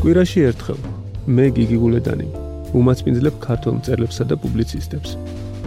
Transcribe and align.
კვირაში 0.00 0.42
ერთხელ 0.48 0.78
მე 1.36 1.44
გიგი 1.56 1.78
გულედანი 1.80 2.28
უმაცმინძლებ 2.80 3.34
ქართულ 3.44 3.74
მწერლებსა 3.80 4.24
და 4.30 4.38
პუბლიცისტებს, 4.40 5.10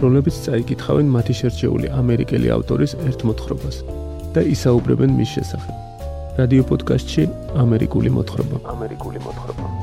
რომლებიც 0.02 0.40
წაიკითხავენ 0.46 1.12
მათი 1.14 1.36
შერჩეული 1.40 1.92
ამერიკელი 2.00 2.50
ავტორის 2.56 2.96
ერთ 3.06 3.24
მოთხრობას 3.30 3.78
და 4.34 4.46
ისაუბრებენ 4.56 5.14
მის 5.20 5.36
შესახებ. 5.38 5.74
რადიო 6.42 6.66
პოდკასტში 6.66 7.28
ამერიკული 7.62 8.10
მოთხრობა. 8.18 8.56
ამერიკული 8.74 9.22
მოთხრობა. 9.22 9.73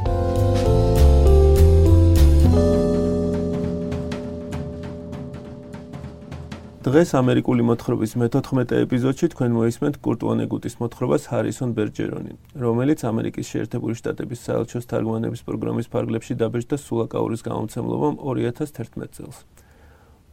დღეს 6.82 7.12
ამერიკული 7.14 7.62
მოთხრობის 7.62 8.16
მე-14 8.18 8.72
ეპიზოდში 8.74 9.28
თქვენ 9.36 9.52
მოისმენთ 9.54 9.98
კურტ 10.02 10.24
ვონეგუტის 10.26 10.76
მოთხრობას 10.82 11.28
ჰარისონ 11.30 11.76
ბერჯერონი, 11.78 12.34
რომელიც 12.58 13.04
ამერიკის 13.06 13.50
შეერთებული 13.54 13.94
შტატების 14.00 14.42
საელჩოს 14.50 14.90
თარგმანების 14.90 15.46
პროგრამის 15.46 15.92
ფარგლებში 15.94 16.34
დაბეჭდა 16.42 16.80
სულაკაურის 16.82 17.46
გამომცემლობამ 17.46 18.18
2011 18.18 19.14
წელს. 19.14 19.38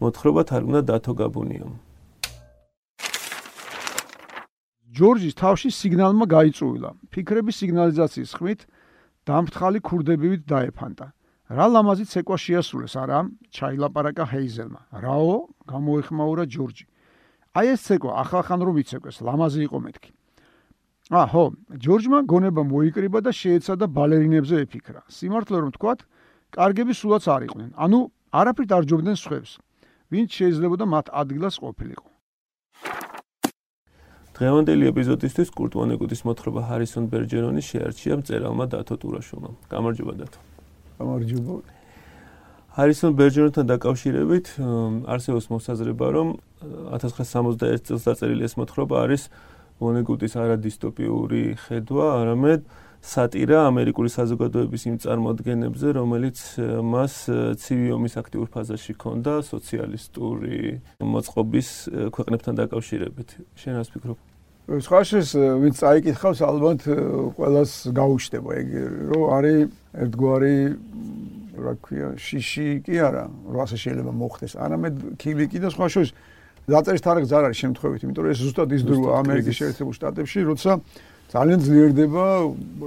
მოთხრობა 0.00 0.42
თარგმნა 0.48 0.80
დათო 0.88 1.12
გაბუნიამ. 1.20 1.74
ჯორჯის 4.88 5.34
თავში 5.36 5.68
სიგნალმა 5.68 6.24
გაიწუილა. 6.32 6.90
ფიქრების 7.12 7.56
სიგნალიზაციის 7.60 8.32
ხმით 8.40 8.60
დამფრთხალი 9.28 9.78
ქურდებივით 9.84 10.42
დაეფანტა. 10.48 11.12
რა 11.48 11.66
ლამაზი 11.72 12.04
ცეკვა 12.12 12.36
შეასრულეს? 12.36 12.94
არა 13.00 13.18
ჩაილაპარაკა 13.48 14.24
ჰეიზელმა. 14.28 14.80
რაო? 15.00 15.48
გამოეხმაურა 15.64 16.44
ჯორჯი. 16.44 16.84
აი 17.56 17.66
ეს 17.72 17.80
ცეკვა 17.88 18.12
ახალხან 18.22 18.60
რომ 18.68 18.76
იცეკვეს 18.84 19.16
ლამაზი 19.24 19.60
იყო 19.64 19.78
მეთქი. 19.80 20.10
ა 21.08 21.24
ხო 21.24 21.44
ჯორჯმა 21.72 22.18
გონება 22.28 22.62
მოიკრიბა 22.68 23.20
და 23.24 23.32
შეეცადა 23.32 23.86
ბალერინებზე 23.88 24.56
ეფიქრა. 24.68 25.00
სიმართლე 25.08 25.56
რომ 25.64 25.70
თქვათ 25.72 26.00
კარგები 26.52 26.92
სულაც 26.92 27.24
არ 27.32 27.42
იყვნენ. 27.48 27.70
ანუ 27.80 27.98
არაფრით 28.28 28.70
არ 28.76 28.84
ჯობდნენ 28.84 29.16
სხვებს 29.16 29.56
ვინც 30.12 30.28
შეიძლებოდა 30.36 30.84
მათ 30.84 31.06
ადგილას 31.16 31.56
ყოფილიყო. 31.64 32.08
დღევანდელი 34.36 34.84
ეპიზოდისთვის 34.92 35.48
კურტ 35.56 35.72
ვონეგუტის 35.80 36.20
მოთხრობა 36.28 36.60
ჰარისონ 36.68 37.04
ბერჯერონის 37.10 37.68
შეარჩია 37.72 38.14
მწერალმა 38.20 38.64
დათო 38.70 38.94
ტურაშოვმა 39.02 39.50
გამარჯობა 39.72 40.14
დათო 40.20 40.47
გამარჯობა. 40.98 41.54
ჰარისონ 42.74 43.12
ბერჯერონთან 43.18 43.66
დაკავშირებით 43.70 44.46
არსებობს 45.06 45.46
მოსაზრება, 45.50 46.06
რომ 46.14 46.28
1961 46.94 47.86
წელს 47.86 48.02
დაწერილი 48.06 48.42
ეს 48.46 48.54
მოთხრობა 48.58 48.94
არის 49.06 49.22
მონეგუტის 49.78 50.32
არადისტოპიური 50.42 51.42
ხედვა, 51.58 52.06
არამედ 52.22 52.60
სატირა 52.98 53.58
ამერიკული 53.70 54.10
საზოგადოების 54.10 54.82
იმ 54.90 54.96
წარმოადგენებზე, 55.06 55.88
რომელიც 55.98 56.38
მას 56.82 57.14
ცივი 57.62 57.88
ომის 57.94 58.14
აქტიურ 58.18 58.46
ფაზაში 58.50 58.90
ჰქონდა 58.98 59.32
სოციალისტური 59.46 60.58
მოწყობის 60.98 61.68
ქვეყნებთან 62.10 62.54
დაკავშირებით. 62.58 63.28
შენ 63.54 63.72
რას 63.78 63.90
ფიქრობ? 63.94 64.18
სხვა 64.68 65.00
შეს 65.08 65.32
ვინც 65.32 65.78
წაიკითხავს 65.80 66.40
ალბათ 66.44 66.82
ყველას 67.38 67.70
გაუჩნდება 67.96 68.50
ეგ 68.60 68.68
რომ 69.08 69.22
არის 69.32 69.60
ერთგვარი 70.04 70.56
რა 71.58 71.72
ქვია 71.80 72.08
შიში 72.20 72.66
კი 72.84 73.00
არა 73.00 73.24
რა 73.48 73.60
ასე 73.64 73.76
შეიძლება 73.80 74.12
მოხდეს. 74.12 74.52
არამედ 74.60 74.94
ქილიკი 75.16 75.58
და 75.64 75.72
სხვა 75.72 75.86
შეს 75.88 76.12
დაწერის 76.68 77.00
თარიღი 77.00 77.28
ზარ 77.32 77.48
არის 77.48 77.58
შემთხვევით 77.64 78.00
იმიტომ 78.04 78.22
რომ 78.28 78.32
ეს 78.36 78.38
ზუსტად 78.44 78.68
ის 78.76 78.82
დროა 78.84 79.10
ამერიკის 79.24 79.56
შეერთებულ 79.56 79.94
შტატებში 79.96 80.38
როცა 80.52 80.70
ძალიან 81.32 81.60
ძლიერდება 81.64 82.24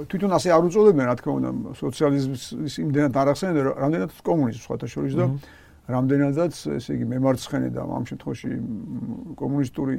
თვითონ 0.06 0.30
ასე 0.38 0.48
არ 0.54 0.62
უწოდებენ 0.70 1.04
რა 1.10 1.14
თქმა 1.18 1.32
უნდა 1.42 1.50
სოციალიზმის 1.82 2.74
იმდენად 2.78 3.14
არ 3.18 3.28
ახსენებენ 3.34 3.62
რამდენად 3.82 4.10
კომუნიზმს 4.22 4.64
სხვათა 4.66 4.86
შორის 4.86 5.14
და 5.18 5.26
რამდენადაც 5.90 6.54
ესე 6.78 6.90
იგი 6.94 7.06
მემარცხენე 7.10 7.68
და 7.74 7.82
ამ 7.90 8.04
შემთხვევაში 8.06 8.50
კომუნისტური 9.34 9.96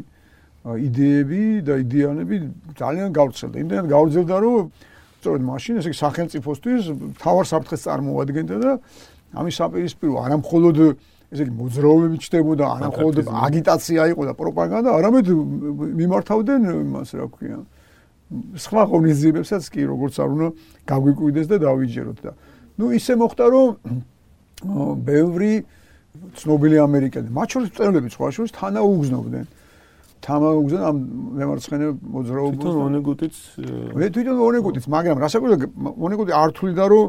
იდეები 0.64 1.44
და 1.68 1.74
იდეანები 1.84 2.36
ძალიან 2.80 3.10
გავრცელდა. 3.12 3.56
იმდენად 3.64 3.88
გავრცელდა, 3.92 4.36
რომ 4.44 4.64
სწორედ 5.20 5.42
მაშინ 5.44 5.74
ესე 5.84 5.92
სახელმწიფოსთვის 5.92 6.84
თავარ 7.20 7.46
საფრთხეს 7.52 7.82
წარმოადგენდა 7.84 8.56
და 8.64 8.72
ამის 9.40 9.56
საპირისპირო 9.60 10.14
არა 10.24 10.36
მხოლოდ 10.40 10.76
ესე 11.34 11.42
იგი 11.44 11.54
მოძრაობები 11.58 12.18
ჩდებოდა, 12.24 12.64
არა 12.78 12.88
მხოლოდ 12.94 13.16
აგიტაცია 13.28 14.02
იყო 14.14 14.22
და 14.30 14.34
პროპაგანდა, 14.38 14.90
არამედ 14.94 15.26
მიმართავდნენ 16.00 16.62
იმას, 16.70 17.10
რა 17.18 17.26
ქვია, 17.34 17.58
სხვა 18.64 18.82
ღონისძიებებსაც 18.94 19.64
კი 19.74 19.82
როგორც 19.90 20.14
არ 20.22 20.30
უნდა 20.34 20.48
გაგვიკვირდეს 20.90 21.48
და 21.50 21.58
დავიჯეროთ 21.66 22.20
და 22.24 22.32
ნუ 22.78 22.86
ისე 22.98 23.14
მოხდა, 23.18 23.46
რომ 23.50 23.68
ბევრი 25.10 25.54
ცნობილი 26.38 26.78
ამერიკელი, 26.78 27.28
მათ 27.34 27.48
შორის 27.54 27.70
მწერლები 27.74 28.10
სხვა 28.14 28.28
შორის 28.38 28.52
თანაუგზნობდნენ. 28.54 29.46
თამაგუგზა 30.24 30.80
ამ 30.90 30.98
მემარცხენე 31.40 31.88
მოძრაობას 32.16 32.58
თვითონ 32.58 32.76
მონეგუტიც 32.84 33.36
მე 34.00 34.08
თვითონ 34.16 34.38
მონეგუტიც 34.40 34.86
მაგრამ 34.96 35.18
რასაკვირველია 35.24 35.70
მონეგუტი 36.04 36.32
არ 36.42 36.50
თვლიდა 36.58 36.86
რომ 36.94 37.06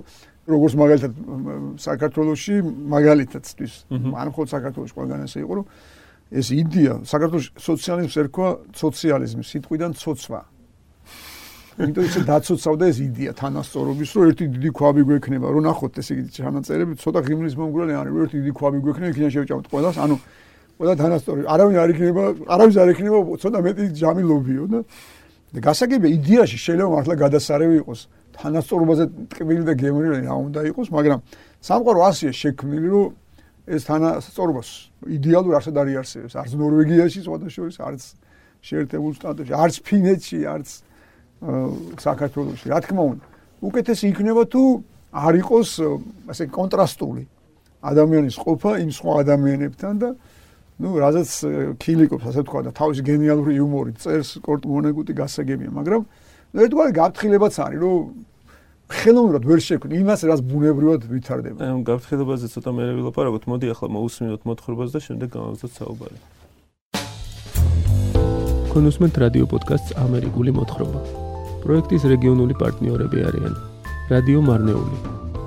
როგორც 0.55 0.75
მაგალითად 0.83 1.13
საქართველოსში 1.81 2.55
მაგალითადთვის 2.95 3.73
ან 3.95 4.27
მხოლოდ 4.35 4.49
საქართველოსში 4.55 4.95
ყველგან 4.99 5.21
ესე 5.25 5.39
იყო 5.45 5.53
რომ 5.59 5.67
ეს 6.35 6.47
იდეა 6.53 6.95
საქართველოს 7.07 7.47
სოციალიზმს 7.69 8.17
ერქვა 8.25 8.49
სოციალიზმი 8.83 9.43
სიტყვიდან 9.51 9.91
ცოცვა 9.95 10.41
იმიტომ 11.75 12.05
ისე 12.07 12.21
დაცოცავდა 12.29 12.85
ეს 12.93 12.99
იდეა 13.03 13.33
თანასწორობის 13.35 14.11
რომ 14.15 14.25
ერთი 14.31 14.45
დიდი 14.55 14.71
ქვაბი 14.79 15.03
გვექნება 15.09 15.47
რომ 15.55 15.63
ნახოთ 15.67 15.99
ესე 16.03 16.13
იგი 16.15 16.31
ჩანაწერები 16.39 16.93
ცოტა 17.03 17.21
ღიმლის 17.27 17.55
მომგვრელი 17.59 17.93
არის 17.99 18.13
რომ 18.15 18.23
ერთი 18.25 18.37
დიდი 18.43 18.53
ქვაბი 18.59 18.79
გვექნება 18.85 19.11
იქიდან 19.11 19.33
შევჭამთ 19.35 19.67
ყველას 19.75 19.97
ანუ 19.99 20.17
ყველა 20.79 20.95
თანასწორი 20.99 21.43
არავინ 21.55 21.77
არ 21.79 21.91
იქნება 21.95 22.23
არავის 22.51 22.77
არ 22.83 22.89
იქნება 22.95 23.19
ცოტა 23.43 23.59
მეტი 23.67 23.85
ჯამი 23.95 24.23
ლობიო 24.27 24.65
და 24.73 24.81
და 25.55 25.59
გასაგებია 25.63 26.11
იდეაში 26.19 26.59
შეიძლება 26.59 26.91
მართლა 26.99 27.15
გადასარევი 27.15 27.77
იყოს. 27.83 28.01
თანასწორობაზე 28.35 29.05
ტკბილი 29.31 29.63
და 29.71 29.75
გემრიელი 29.79 30.27
რა 30.27 30.35
უნდა 30.35 30.61
იყოს 30.75 30.89
მაგრამ 30.91 31.19
სამყარო 31.63 32.01
ასია 32.11 32.31
შექმნილი 32.35 32.89
რომ 32.91 33.07
ეს 33.71 33.83
თანასწორობა 33.87 34.63
იდეალურ 35.17 35.53
არსად 35.55 35.77
არის 35.79 35.97
არსებობს 36.03 36.35
არც 36.43 36.53
ნორვეგიაში 36.59 37.21
შორის 37.25 37.77
არც 37.79 38.03
შეერთებულ 38.67 39.11
შტატებში 39.15 39.55
არც 39.55 39.75
ფინეთში 39.87 40.39
არც 40.55 40.69
საქართველოში. 42.03 42.67
რა 42.73 42.79
თქმა 42.83 43.03
უნდა 43.15 43.25
უკეთესი 43.63 44.05
იქნება 44.11 44.43
თუ 44.51 44.63
არ 45.15 45.35
იყოს 45.39 45.71
ასე 46.33 46.45
კონტრასტული. 46.51 47.23
ადამიანის 47.85 48.37
ყოფა 48.41 48.71
იმ 48.81 48.91
სხვა 48.91 49.13
ადამიანებთან 49.23 49.95
და 50.03 50.09
ну, 50.79 50.89
რაზეც 50.99 51.31
ქილიკობს, 51.79 52.25
э, 52.25 52.29
ასე 52.31 52.41
ვთქვა 52.43 52.61
და 52.67 52.71
თავის 52.75 52.99
გენიალური 53.07 53.53
იუმორით 53.55 53.97
წერს 54.03 54.31
კორტ 54.43 54.67
მონეგუტი 54.67 55.13
გასაგებია, 55.15 55.71
მაგრამ 55.71 56.03
ერთგვარი 56.55 56.93
გაფრთხილებაც 56.99 57.55
არის, 57.63 57.79
რომ 57.79 57.99
ხელოვნურად 58.85 59.45
ვერ 59.49 59.61
შექმნი 59.65 59.95
იმას, 60.03 60.21
რას 60.29 60.41
ბუნებრივად 60.45 61.03
ვითარდება. 61.09 61.59
ამ 61.63 61.81
გაფრთხილებაზე 61.89 62.47
ცოტა 62.53 62.71
მე 62.75 62.83
ვილაპარაკოთ, 62.99 63.45
მოდი 63.49 63.67
ახლა 63.75 63.89
მოусმინოთ 63.97 64.43
მოთხრობას 64.45 64.91
და 64.95 64.99
შემდეგ 65.07 65.29
გამოვიწყოთ 65.35 65.73
საუბარი. 65.79 66.19
გქონოსმენთ 68.69 69.15
რადიო 69.23 69.45
პოდკასტს 69.47 69.95
ამერიკული 70.05 70.51
მოთხრობა. 70.59 71.01
პროექტის 71.63 72.03
რეგიონული 72.13 72.55
პარტნიორები 72.61 73.19
არიან: 73.29 73.55
რადიო 74.11 74.41
მარნეული, 74.45 74.97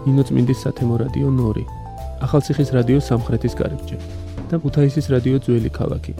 ინოწმინდის 0.10 0.64
სათემო 0.64 0.96
რადიო 1.04 1.30
ნორი, 1.30 1.64
ახალციხის 2.26 2.72
რადიო 2.74 3.00
სამხრეთის 3.04 3.54
კარიბჭე. 3.60 4.27
და 4.52 4.56
ქუთაისის 4.64 5.12
რადიო 5.14 5.38
ძველი 5.46 5.72
ქალაქი. 5.80 6.14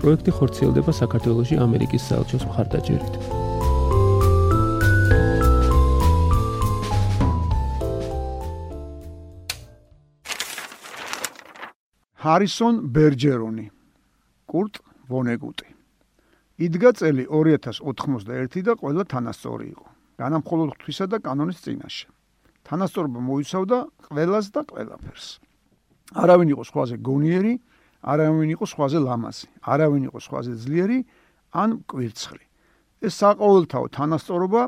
პროექტი 0.00 0.30
ხორციელდება 0.36 0.92
საქართველოსი 1.02 1.54
ამერიკის 1.64 2.02
საელჩოს 2.08 2.44
მხარდაჭერით. 2.48 3.14
ჰარისონ 12.20 12.76
ბერჯერონი 12.94 13.62
კურტ 14.44 14.74
ვონეგუტი 15.08 15.68
იდგა 16.66 16.90
წელი 17.00 17.24
2091 17.32 18.64
და 18.66 18.74
ყველა 18.82 19.04
თანასწორი 19.12 19.68
იყო 19.72 19.86
განამხოლოდ 20.20 20.74
ღვთისა 20.74 21.06
და 21.14 21.20
კანონის 21.24 21.62
წინაშე 21.64 22.08
თანასწორობა 22.68 23.20
მოიცავდა 23.30 23.78
ყველას 24.10 24.52
და 24.52 24.60
ყველაფერს 24.68 25.28
არავინ 26.16 26.48
იყო 26.54 26.64
სხვაზე 26.66 26.96
გონიერი, 27.06 27.54
არავინ 28.02 28.50
იყო 28.56 28.64
სხვაზე 28.66 28.98
ლამაზი, 29.04 29.46
არავინ 29.62 30.02
იყო 30.10 30.18
სხვაზე 30.26 30.52
ძლიერი 30.64 30.98
ან 31.54 31.70
კვირცხრი. 31.86 32.44
ეს 33.00 33.12
საყოველთაო 33.20 33.86
თანასწორობა 33.96 34.62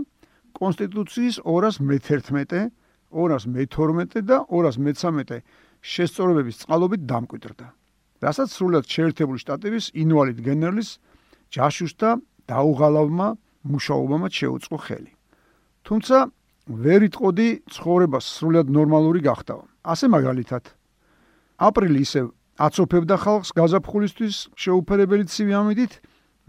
კონსტიტუციის 0.57 1.37
211, 1.45 2.71
212 3.13 4.23
და 4.25 4.37
213 4.49 5.43
შესწორებების 5.83 6.57
წყალობით 6.63 7.03
დამკვიდრდა. 7.11 7.67
რასაც 8.23 8.49
სრულად 8.55 8.85
შეერთებული 8.87 9.39
შტატების 9.43 9.85
ინვალიდ 9.99 10.39
გენერლის 10.47 10.91
ჯაშუშთა 11.53 12.11
დაუღალავმა 12.47 13.29
მუშაობამ 13.67 14.23
შეუწყო 14.31 14.79
ხელი. 14.87 15.13
თუმცა 15.83 16.17
ვერ 16.71 17.01
იტყოდი 17.11 17.49
ცხოვრება 17.75 18.19
სრულად 18.23 18.67
ნორმალური 18.71 19.21
გახდაო. 19.27 19.67
ასე 19.83 20.07
მაგალითად 20.07 20.63
აპრილი 21.63 22.01
ისევ 22.03 22.27
აცოფებდა 22.67 23.17
ხალხს 23.23 23.51
გაზაფხულისთვის 23.59 24.37
შეუფერებელი 24.63 25.25
ცივი 25.31 25.55
ამიდით, 25.63 25.93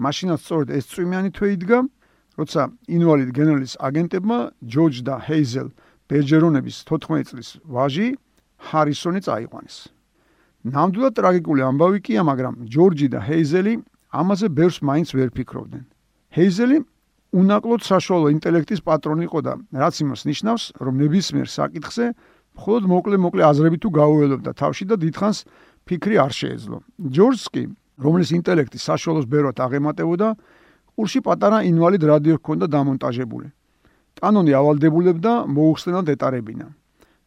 მაშინაც 0.01 0.39
სწორედ 0.41 0.69
ეს 0.77 0.85
წვიმიანი 0.89 1.29
თვე 1.37 1.47
იდგა, 1.53 1.79
როცა 2.37 2.61
ინვალიდ 2.97 3.29
გენერალის 3.37 3.73
აგენტებმა 3.87 4.39
ჯორჯ 4.73 4.95
და 5.05 5.15
ჰეიზელ 5.27 5.67
ბერჯერონების 6.09 6.77
14 6.89 7.29
წლის 7.29 7.49
ვაჟი 7.69 8.07
ჰარისონი 8.69 9.21
წაიყვანეს. 9.27 9.77
ნამდვილად 10.63 11.13
ტრაგიკული 11.19 11.61
ამბავი 11.61 11.99
კია, 12.03 12.21
მაგრამ 12.23 12.53
ჯორჯი 12.73 13.07
და 13.13 13.19
ჰეიზელი 13.27 13.73
ამაზე 14.13 14.47
ბევრს 14.57 14.77
მაინც 14.81 15.09
ვერ 15.13 15.29
ფიქრობდნენ. 15.35 15.85
ჰეიზელი 16.33 16.77
უნაკლოდ 17.33 17.81
საშუალო 17.81 18.27
ინტელექტის 18.37 18.81
პატრონი 18.85 19.23
იყო 19.29 19.39
და 19.45 19.53
რაც 19.73 19.95
იმას 20.05 20.21
ნიშნავს, 20.29 20.63
რომ 20.79 20.93
ნებისმიერ 21.01 21.47
საკითხზე 21.49 22.05
მხოლოდ 22.57 22.83
მოკლე-მოკლე 22.93 23.41
აზრები 23.49 23.77
თუ 23.81 23.89
გაუველობდა 23.97 24.51
თავში 24.53 24.85
და 24.89 24.95
დიდხანს 25.01 25.37
ფიქრი 25.89 26.15
არ 26.21 26.31
შეეძლო. 26.39 26.77
ჯორჯს 27.15 27.45
კი, 27.53 27.63
რომლის 28.03 28.29
ინტელექტი 28.37 28.77
საშუალოს 28.77 29.25
ბევრად 29.25 29.57
აღემატებოდა, 29.65 30.27
ყურში 30.93 31.19
პატარა 31.25 31.65
ინვალიდ 31.65 32.03
რადიო 32.05 32.35
ჰქონდა 32.37 32.65
დამონტაჟებული. 32.69 33.47
კანონი 34.21 34.51
ავალდებულებდა 34.53 35.31
მოუხსნელად 35.49 36.07
ეტარებინა. 36.13 36.67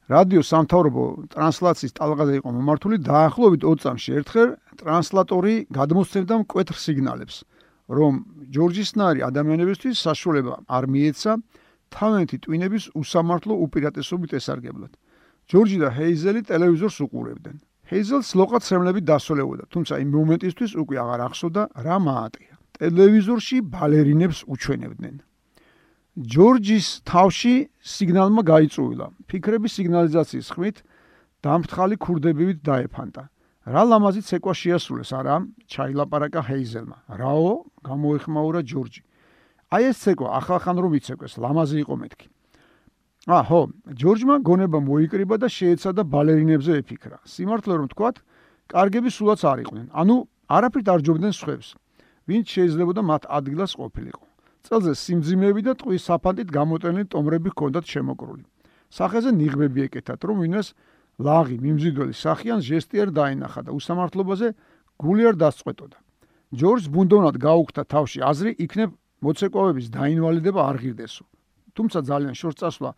რადიო 0.07 0.43
სამთავრობო 0.47 1.05
ტრანსლაციის 1.35 1.97
ტალღაზე 1.99 2.35
იყო 2.39 2.51
მომართული 2.57 2.97
დაახლოებით 3.03 3.63
20 3.67 3.83
წამში 3.83 4.11
ერთხელ 4.23 4.49
ტრანსლატორი 4.79 5.55
გადმოსცემდა 5.75 6.35
მკვეთრ 6.47 6.77
სიგნალებს, 6.79 7.37
რომ 7.91 8.13
ჯორჯისნარი 8.55 9.21
ადამიანებისთვის 9.27 9.97
საშუალება 10.07 10.55
არ 10.71 10.85
მიეცა 10.87 11.33
თავენთი 11.91 12.37
ტვინების 12.47 12.85
უსამართლო 12.95 13.55
უპირატესობით 13.67 14.31
ესარგებლად. 14.39 14.93
ჯორჯი 15.47 15.79
და 15.79 15.89
ჰეიზელი 15.95 16.41
ტელევიზორს 16.51 16.99
უყურებდნენ. 17.07 17.57
ჰეიზელს 17.87 18.29
ლოყაცრემლები 18.35 19.01
დასოლებოდა, 19.07 19.65
თუმცა 19.71 19.95
იმ 20.03 20.11
მომენტისთვის 20.17 20.73
უკვე 20.83 20.97
აღარ 21.07 21.21
ახსოვდა 21.31 21.63
რა 21.87 21.97
მაატია. 22.03 22.55
ტელევიზორში 22.77 23.57
ბალერინებს 23.63 24.43
უჩვენებდნენ. 24.51 25.17
ჯორჯის 26.17 26.87
თავში 27.07 27.55
სიგნალმა 27.79 28.43
გაიწუილა. 28.43 29.07
ფიქრების 29.29 29.73
სიგნალიზაციის 29.77 30.49
ხმით 30.51 30.77
დამფრთხალი 31.45 31.97
ქურდებივით 32.01 32.59
დაეფანტა. 32.67 33.23
რა 33.67 33.83
ლამაზი 33.91 34.23
ცეკვა 34.25 34.53
შეასრულეს, 34.57 35.11
არა? 35.13 35.37
ჩაილაპარაკა 35.71 36.41
ჰეიზელმა. 36.49 36.99
რაო? 37.21 37.55
გამოეხმაურა 37.87 38.61
ჯორჯი. 38.67 39.03
აი 39.75 39.83
ეს 39.91 39.97
ცეკვა 40.03 40.29
ახალხან 40.41 40.77
რომ 40.79 40.93
იცეკვეს, 40.99 41.33
ლამაზი 41.43 41.77
იყო 41.85 41.95
მეთქი. 42.01 42.27
აჰო, 43.27 43.61
ჯორჯმა 43.91 44.39
გონება 44.47 44.79
მოიკრიბა 44.87 45.37
და 45.43 45.49
შეეცადა 45.51 46.03
ბალერინებზე 46.07 46.73
ეფიქრა. 46.79 47.19
სიმართლე 47.27 47.75
რომ 47.75 47.87
თქვათ, 47.91 48.17
კარგები 48.71 49.11
სულაც 49.11 49.41
არ 49.43 49.59
იყვნენ. 49.67 49.87
ანუ 49.91 50.15
არაფრით 50.47 50.87
არ 50.87 51.01
ჯობდნენ 51.03 51.35
სხვებს. 51.35 51.75
ვინც 52.31 52.47
შეიძლებოდა 52.47 53.03
მათ 53.03 53.23
ადგილას 53.27 53.73
ყოფილიყო. 53.75 54.25
წელზე 54.67 54.93
სიმძიმეები 54.95 55.63
და 55.67 55.73
ტყვის 55.75 56.03
საფანტით 56.07 56.49
გამოტენილი 56.55 57.07
ტომრები 57.11 57.49
ჰქონდათ 57.51 57.85
შემოკრული. 57.87 58.45
სახეზე 58.95 59.31
ნიღბები 59.35 59.81
ეკეთათ, 59.91 60.21
რომ 60.23 60.37
ვინმეს 60.47 60.69
ლაღი 61.19 61.57
მიმზიდველი 61.67 62.15
სახიან 62.15 62.61
ჟესტიერ 62.63 63.09
დაინახა 63.11 63.61
და 63.67 63.71
უსამართლობაზე 63.75 64.49
გული 65.03 65.23
არ 65.27 65.37
დასწყვეტოდა. 65.43 65.99
ჯორჯს 66.55 66.87
ბუნდოვნად 66.95 67.37
გაუხთა 67.43 67.83
თავში 67.91 68.19
აზრი, 68.23 68.51
იქნებ 68.55 68.91
მოცეკვავების 69.23 69.87
დაინვალიდება 69.91 70.61
არ 70.63 70.77
ღირდესო. 70.83 71.25
თუმცა 71.77 71.99
ძალიან 72.09 72.35
შორს 72.35 72.57
წასვლა 72.63 72.91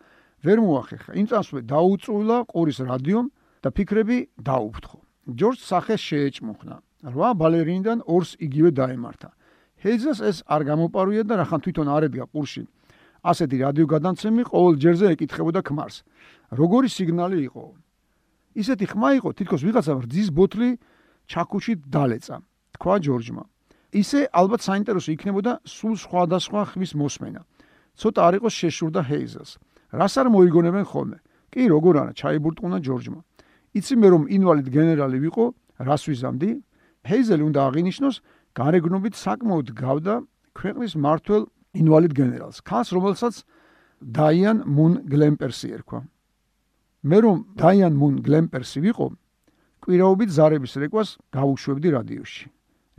ვერ 0.43 0.57
მოახერხა. 0.63 1.11
იმ 1.19 1.25
წასვლა 1.27 1.59
დაუწულა 1.67 2.37
ყურის 2.47 2.79
რადიომ 2.87 3.25
და 3.63 3.69
ფიქრები 3.75 4.17
დაუფრთხო. 4.39 4.99
ჯორჯს 5.35 5.63
სახე 5.67 5.95
შეეჭმუხნა. 5.99 6.75
რვა 7.11 7.29
ბალერინიდან 7.39 7.99
ორს 8.07 8.35
იგივე 8.39 8.69
დაემართა. 8.75 9.29
ჰეიზელს 9.83 10.19
ეს 10.19 10.37
არ 10.47 10.61
გამოპარვია 10.67 11.23
და 11.23 11.35
რახან 11.43 11.59
თვითონ 11.63 11.87
არ 11.87 12.03
ედგა 12.07 12.25
ყურში. 12.31 12.63
ასეთი 13.23 13.57
რადიო 13.63 13.85
გადამცემი 13.87 14.43
ყოველ 14.47 14.73
ჯერზე 14.79 15.05
ეკითხებოდა 15.15 15.61
ქმარს. 15.63 16.03
როგორი 16.51 16.87
სიგნალი 16.87 17.39
იყო? 17.47 17.63
ისეთი 18.59 18.85
ხმა 18.91 19.09
იყო, 19.19 19.29
თითქოს 19.37 19.61
ვიღაცა 19.63 19.93
რძის 20.03 20.29
ბოთლი 20.35 20.69
ჩაქუში 21.27 21.73
დალეცა. 21.87 22.35
თქვა 22.75 22.95
ჯორჯმა. 23.05 23.43
ისე 23.91 24.19
ალბათ 24.31 24.61
საინტერესო 24.67 25.09
იქნებოდა 25.15 25.51
სულ 25.65 25.95
სხვადასხვა 26.03 26.61
ხმის 26.73 26.91
მოსმენა. 26.99 27.41
ცოტა 27.99 28.19
არ 28.27 28.33
იყოს 28.39 28.53
შეშურდა 28.59 29.01
ჰეიზელს. 29.09 29.51
რას 29.93 30.13
არ 30.21 30.27
მოიგონებენ 30.29 30.85
ხოლმე? 30.85 31.17
კი, 31.49 31.61
როგორ 31.69 31.93
არა, 32.01 32.13
ჩაიბურტყუნა 32.13 32.77
ჯორჯმა. 32.85 33.19
იცი 33.73 33.93
მე 33.97 34.07
რომ 34.13 34.23
ინვალიდ 34.29 34.67
გენერალი 34.69 35.17
ვიყო, 35.25 35.45
რას 35.81 36.03
ვიზამდი? 36.09 36.49
ჰეიზელი 37.09 37.43
უნდა 37.49 37.59
აღინიშნოს, 37.69 38.15
გარეგნობით 38.53 39.15
საკმაოდ 39.17 39.67
გავდა 39.73 40.13
ქვეყნის 40.53 40.93
მართლ 40.99 41.47
ინვალიდ 41.73 42.13
გენერალს, 42.13 42.57
ქალს, 42.61 42.89
რომელსაც 42.93 43.35
დაიან 44.03 44.57
მუნ 44.65 44.91
გლემპერსი 45.09 45.67
ერქვა. 45.79 45.99
მე 47.09 47.17
რომ 47.23 47.37
დაიან 47.55 47.93
მუნ 47.95 48.13
გლემპერსი 48.25 48.79
ვიყო, 48.83 49.07
კვირაობით 49.83 50.29
ზარების 50.29 50.73
რეკვას 50.83 51.09
გავუშვებდი 51.31 51.89
რადიოში. 51.95 52.45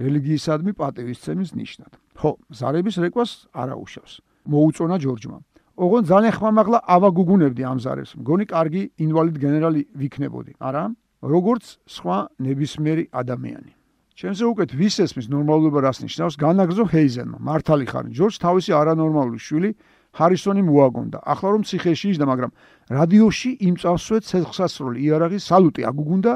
რელიგიისადმი 0.00 0.72
პატივისცემის 0.80 1.50
ნიშნად. 1.52 1.92
ხო, 2.16 2.30
ზარების 2.56 2.96
რეკვას 3.04 3.30
არა 3.52 3.76
უშავს. 3.76 4.12
მოუწონა 4.48 4.96
ჯორჯმა. 5.04 5.38
ოღონ 5.80 6.04
ძალიან 6.04 6.32
ხმამაღლა 6.36 6.78
ავაგუგუნებდი 6.84 7.62
ამ 7.64 7.78
ზარებს. 7.80 8.12
მგონი 8.20 8.44
კარგი 8.52 8.82
ინვალიდ 9.00 9.36
გენერალი 9.40 9.82
ვიქნებოდი, 9.96 10.52
არა? 10.60 10.92
როგორც 11.24 11.64
სხვა 11.88 12.16
ნებისმიერი 12.36 13.04
ადამიანი. 13.08 13.72
ჩემზე 14.20 14.44
უკეთ 14.44 14.70
ვის 14.76 14.96
ესმის 15.04 15.26
ნორმალობა 15.32 15.80
რას 15.80 15.98
ნიშნავს? 16.04 16.36
განაგზო 16.36 16.84
ჰეიზენმა. 16.84 17.38
მართალი 17.40 17.86
ხარ, 17.88 18.04
ჯორჯ 18.12 18.36
თავისი 18.44 18.70
არანორმალური 18.76 19.40
შვილი 19.40 19.70
ჰარისონი 20.12 20.62
მოაგონდა. 20.68 21.18
ახლა 21.24 21.48
რომ 21.56 21.62
ციხეში 21.64 22.06
ისდა, 22.12 22.24
მაგრამ 22.28 22.50
რადიოში 22.92 23.50
იმწავსვე 23.68 24.16
ცეცხლსასროლი 24.28 24.98
იარაღის 25.00 25.42
სალუტი 25.48 25.82
აგუგუნდა 25.88 26.32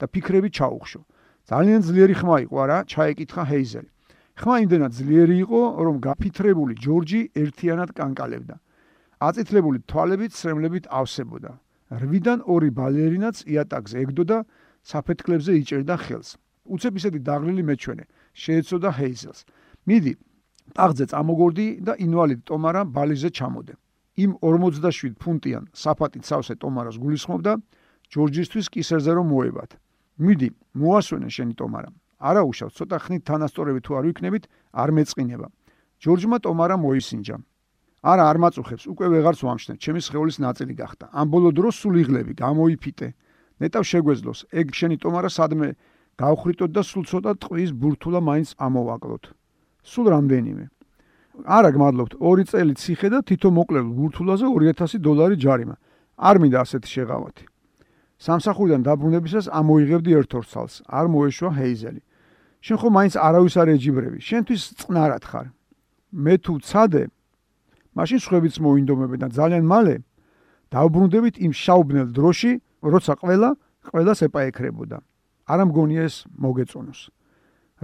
და 0.00 0.04
ფიქრები 0.08 0.48
ჩაუხშო. 0.56 1.00
ძალიან 1.44 1.80
ძლიერი 1.84 2.14
ხმა 2.16 2.36
იყო, 2.48 2.56
არა? 2.64 2.78
ჩაეკითხა 2.88 3.42
ჰეიზელი. 3.44 3.90
ხმა 4.40 4.54
იმდენად 4.64 4.92
ძლიერი 4.96 5.36
იყო, 5.44 5.60
რომ 5.84 5.96
გაფითრებული 6.00 6.74
ჯორჯი 6.80 7.20
ერთიანად 7.36 7.92
კანკალებდა. 7.92 8.56
აწითლებული 9.20 9.80
თვალებით 9.88 10.32
სრემლებით 10.36 10.86
ავსებოდა. 10.92 11.56
რვიდან 11.90 12.42
ორი 12.44 12.70
ბალერინაც 12.70 13.46
იატაკზე 13.46 13.96
ეგდოდა, 14.04 14.38
საფეთქლებზე 14.82 15.52
იჭერდა 15.62 15.96
ხელს. 15.96 16.36
უცებ 16.66 16.92
ისეთი 16.98 17.18
დაღლილი 17.22 17.62
მეჩვენე, 17.62 18.04
შეეცოდა 18.34 18.90
ჰეიზელს. 18.98 19.40
მიდი, 19.86 20.12
ტახტზე 20.74 21.04
წამოგორდი 21.12 21.66
და 21.86 21.92
ინვალიდ 21.94 22.40
ტომარა 22.48 22.82
ბალიზე 22.90 23.30
ჩამოდე. 23.30 23.74
იმ 24.16 24.30
47 24.42 25.14
ფუნტიან 25.20 25.64
საფათით 25.72 26.24
სავსე 26.26 26.54
ტომარას 26.58 26.96
გულისხმობდა 26.98 27.52
ჯორჯისთვის 28.10 28.66
კისერზე 28.72 29.12
რომ 29.14 29.26
მოებათ. 29.30 29.70
მიდი, 30.18 30.48
მოასვენე 30.80 31.28
შენი 31.30 31.54
ტომარა. 31.60 31.90
არა 32.18 32.42
უშავ, 32.48 32.68
ცოტა 32.72 32.96
ხნით 33.04 33.22
თანასწორები 33.28 33.80
თუ 33.84 33.92
არ 33.98 34.04
ვიქნებით, 34.08 34.44
არ 34.72 34.90
მეწყინება. 34.96 35.46
ჯორჯმა 36.00 36.36
ტომარა 36.40 36.76
მოისინჯა. 36.80 37.36
არა, 38.02 38.22
არ 38.30 38.38
მაწუხებს, 38.42 38.84
უკვე 38.92 39.06
ვეღარც 39.12 39.40
ვამშნებ, 39.46 39.76
ჩემი 39.80 40.00
სხეულის 40.04 40.38
ნაწილი 40.42 40.74
გახდა. 40.76 41.06
ამ 41.16 41.26
ბოლო 41.32 41.50
დროს 41.56 41.74
სულ 41.80 41.94
იღლები, 42.02 42.32
გამოიფიტე. 42.36 43.08
ნეტავ 43.60 43.82
შეგვეძლოს, 43.88 44.38
ეგ 44.52 44.66
შენი 44.76 44.96
ტომარა 45.00 45.30
სადმე 45.32 45.68
გავხრიტოთ 46.20 46.70
და 46.76 46.82
სულ 46.84 47.04
ცოტა 47.08 47.32
ტყვის 47.40 47.70
ბურთულა 47.72 48.20
მაინც 48.20 48.48
ამოვაკლოთ. 48.60 49.24
სულ 49.84 50.06
რამდენიმე. 50.12 50.64
არა, 51.44 51.70
გმადლობთ, 51.76 52.12
ორი 52.20 52.44
წელი 52.48 52.74
ციხე 52.76 53.08
და 53.12 53.18
თითო 53.20 53.48
მოკლელ 53.52 53.86
ბურთულაზე 53.96 54.46
2000 54.48 55.00
დოლარი 55.00 55.36
ჯარიმა. 55.36 55.76
არ 56.16 56.36
მინდა 56.40 56.58
ასეთი 56.64 56.88
შეღავათი. 56.88 57.44
სამსახურიდან 58.16 58.80
დაბრუნებისას 58.88 59.46
ამოიღებდი 59.52 60.10
ერთ 60.16 60.30
ორ 60.40 60.44
ცალს, 60.48 60.74
არ 60.88 61.06
მოეშვა 61.12 61.50
ჰეიზელი. 61.52 62.00
შენ 62.64 62.76
ხო 62.80 62.88
მაინც 62.96 63.14
არავის 63.20 63.54
არ 63.60 63.68
ეჯიბრები, 63.76 64.18
შენთვის 64.24 64.62
წნარად 64.80 65.24
ხარ. 65.28 65.46
მე 66.16 66.34
თუ 66.40 66.52
ცადე, 66.64 67.02
მაშინ 67.96 68.18
სხვებიც 68.20 68.54
მოინდომებენ 68.60 69.18
და 69.24 69.28
ძალიან 69.32 69.64
მალე 69.64 69.96
დაუბრუნდებით 70.70 71.36
იმ 71.40 71.52
შაუბნელ 71.56 72.08
დროში, 72.12 72.52
როცა 72.84 73.12
ყველა 73.22 73.50
ყველას 73.88 74.18
ეპაექრებოდა. 74.28 74.98
არ 75.46 75.58
ამგონია 75.64 76.02
ეს 76.04 76.16
მოგეწონოს. 76.36 77.00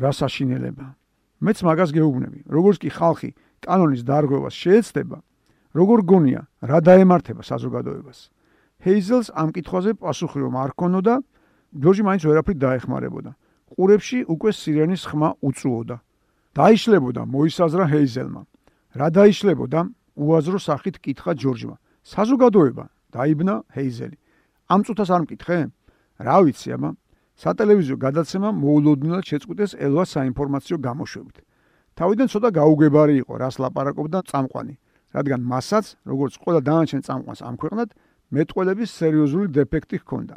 რა 0.02 0.10
საშინელება. 0.12 0.86
მეც 1.42 1.58
მაგას 1.62 1.90
გეუბნები. 1.96 2.38
როგორც 2.46 2.76
კი 2.82 2.90
ხალხი 2.90 3.30
კანონის 3.62 4.02
დარღვევას 4.02 4.54
შეეცდება, 4.62 5.18
როგორ 5.74 5.98
გონია 6.10 6.42
რა 6.60 6.78
დაემართება 6.82 7.42
საზოგადოებას. 7.42 8.18
ჰეიზელს 8.82 9.28
ამ 9.32 9.48
კითხვაზე 9.54 9.94
პასუხი 10.02 10.38
რომ 10.42 10.54
არ 10.58 10.70
ქონოდა, 10.74 11.14
ჯორჯი 11.72 12.02
მაინც 12.02 12.22
ვერაფრით 12.26 12.58
დაეხმარებოდა. 12.58 13.30
ყურებში 13.72 14.18
უკვე 14.28 14.50
სირენის 14.52 15.02
ხმა 15.08 15.28
უწუოდა. 15.40 15.96
დაიშლებოდა 16.52 17.22
მოისაზრა 17.24 17.84
ჰეიზელმა. 17.88 18.42
რა 18.98 19.08
დაიშლებოდა? 19.16 19.80
უაზრო 20.16 20.58
სახით 20.58 20.96
კითხა 21.04 21.32
ჯორჯმა. 21.38 21.76
საზოგადოება 22.02 22.84
დაიბნა 23.12 23.54
ჰეიზელი. 23.74 24.16
ამ 24.72 24.80
წუთას 24.86 25.10
არ 25.14 25.20
მკითხე? 25.24 25.58
რა 26.26 26.36
ვიცი, 26.44 26.68
აბა. 26.76 26.90
სატელევიზიო 27.42 27.96
გადაცემა 27.96 28.48
მოულოდნელად 28.52 29.24
შეწყვიტეს 29.24 29.72
ელვა 29.80 30.04
საინფორმაციო 30.14 30.76
გამოშვებით. 30.78 31.36
თავიდან 31.96 32.26
ცოტა 32.32 32.48
გაუგებარი 32.58 33.14
იყო, 33.22 33.32
რას 33.42 33.56
ლაპარაკობდა 33.62 34.18
წამყვანი, 34.30 34.74
რადგან 35.16 35.40
მასაც, 35.52 35.84
როგორც 36.08 36.32
ყველა 36.42 36.60
დანარჩენ 36.68 37.02
წამყვანს 37.06 37.40
ამ 37.44 37.54
ქვეყნად, 37.60 37.88
მეტყველების 38.32 38.90
სერიოზული 39.00 39.46
დეფექტი 39.52 39.96
ჰქონდა. 40.02 40.36